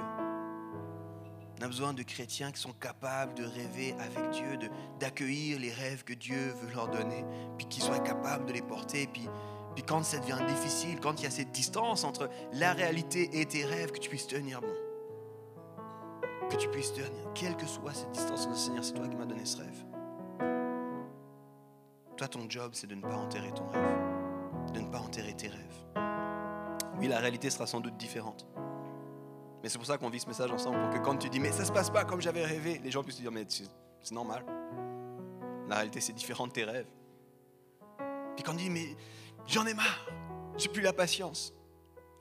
[1.62, 6.02] On a besoin de chrétiens qui sont capables de rêver avec Dieu, d'accueillir les rêves
[6.02, 7.24] que Dieu veut leur donner,
[7.56, 9.06] puis qui soient capables de les porter.
[9.06, 9.28] Puis,
[9.76, 13.46] puis quand ça devient difficile, quand il y a cette distance entre la réalité et
[13.46, 14.74] tes rêves, que tu puisses tenir bon.
[16.50, 19.44] Que tu puisses tenir, quelle que soit cette distance, Seigneur, c'est toi qui m'as donné
[19.44, 19.84] ce rêve.
[22.16, 25.46] Toi, ton job, c'est de ne pas enterrer ton rêve, de ne pas enterrer tes
[25.46, 26.02] rêves.
[26.98, 28.48] Oui, la réalité sera sans doute différente.
[29.62, 31.52] Mais c'est pour ça qu'on vit ce message ensemble, pour que quand tu dis, mais
[31.52, 34.44] ça se passe pas comme j'avais rêvé, les gens puissent te dire, mais c'est normal.
[35.68, 36.88] La réalité, c'est différent de tes rêves.
[38.34, 38.96] Puis quand on dit, mais
[39.46, 40.08] j'en ai marre,
[40.56, 41.54] j'ai plus la patience,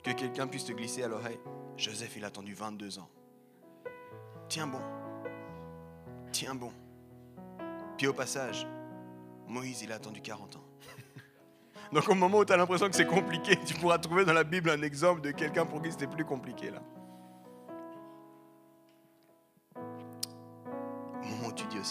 [0.03, 1.39] que quelqu'un puisse te glisser à l'oreille,
[1.77, 3.09] Joseph, il a attendu 22 ans.
[4.47, 4.81] Tiens bon,
[6.31, 6.71] tiens bon.
[7.97, 8.67] Puis au passage,
[9.47, 10.65] Moïse, il a attendu 40 ans.
[11.93, 14.43] Donc au moment où tu as l'impression que c'est compliqué, tu pourras trouver dans la
[14.43, 16.81] Bible un exemple de quelqu'un pour qui c'était plus compliqué là.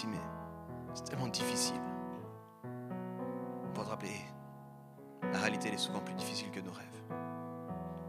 [0.07, 0.19] Mais
[0.95, 1.81] c'est tellement difficile.
[3.75, 4.21] Pour te rappeler,
[5.33, 6.87] la réalité est souvent plus difficile que nos rêves.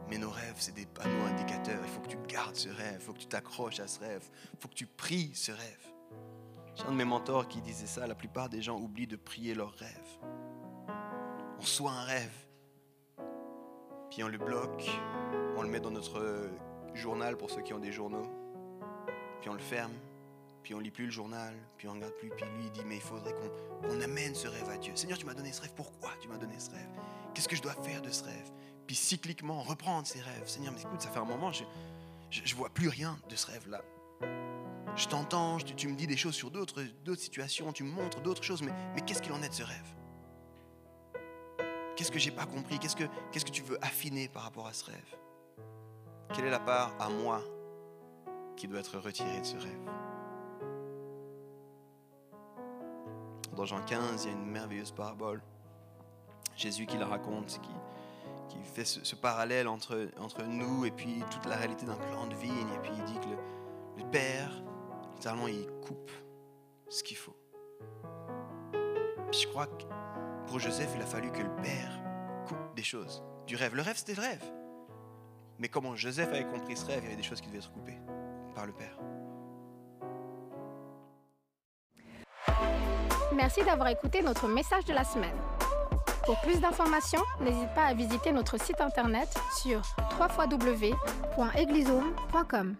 [0.09, 1.79] Mais nos rêves, c'est des panneaux indicateurs.
[1.83, 4.29] Il faut que tu gardes ce rêve, il faut que tu t'accroches à ce rêve,
[4.53, 5.93] il faut que tu pries ce rêve.
[6.75, 9.55] J'ai un de mes mentors qui disait ça, la plupart des gens oublient de prier
[9.55, 10.19] leurs rêves.
[11.59, 12.33] On soit un rêve,
[14.09, 14.89] puis on le bloque,
[15.57, 16.49] on le met dans notre
[16.93, 18.27] journal pour ceux qui ont des journaux,
[19.41, 19.93] puis on le ferme,
[20.63, 23.01] puis on lit plus le journal, puis on regarde plus, puis lui dit mais il
[23.01, 24.95] faudrait qu'on amène ce rêve à Dieu.
[24.95, 26.89] Seigneur, tu m'as donné ce rêve, pourquoi tu m'as donné ce rêve?
[27.33, 28.51] Qu'est-ce que je dois faire de ce rêve?
[28.87, 30.47] Puis cycliquement reprendre ces rêves.
[30.47, 31.63] Seigneur, mais écoute, ça fait un moment, je,
[32.29, 33.81] je, vois plus rien de ce rêve-là.
[34.95, 36.83] Je t'entends, tu, me dis des choses sur d'autres
[37.15, 38.73] situations, tu me montres d'autres choses, mais,
[39.05, 39.95] qu'est-ce qu'il en est de ce rêve?
[41.95, 42.79] Qu'est-ce que j'ai pas compris?
[42.79, 45.17] Qu'est-ce que, qu'est-ce que tu veux affiner par rapport à ce rêve?
[46.33, 47.41] Quelle est la part à moi
[48.55, 50.10] qui doit être retirée de ce rêve?
[53.55, 55.41] Dans Jean 15, il y a une merveilleuse parabole.
[56.55, 60.07] Jésus qui la raconte, qui, fait ce, parallèle entre,
[60.47, 62.69] nous et puis toute la réalité d'un plan de vigne.
[62.75, 64.51] Et puis il dit que le, Père,
[65.13, 66.11] littéralement, il coupe
[66.89, 67.35] ce qu'il faut.
[69.31, 69.85] Je crois que
[70.47, 72.01] pour Joseph, il a fallu que le Père
[72.45, 73.75] coupe des choses du rêve.
[73.75, 74.43] Le rêve, c'était le rêve.
[75.59, 77.71] Mais comment Joseph avait compris ce rêve, il y avait des choses qui devaient être
[77.71, 77.99] coupées
[78.53, 78.97] par le Père.
[83.33, 85.35] Merci d'avoir écouté notre message de la semaine.
[86.25, 89.29] Pour plus d'informations, n'hésite pas à visiter notre site internet
[89.61, 89.81] sur
[90.19, 92.75] www.eglisome.com.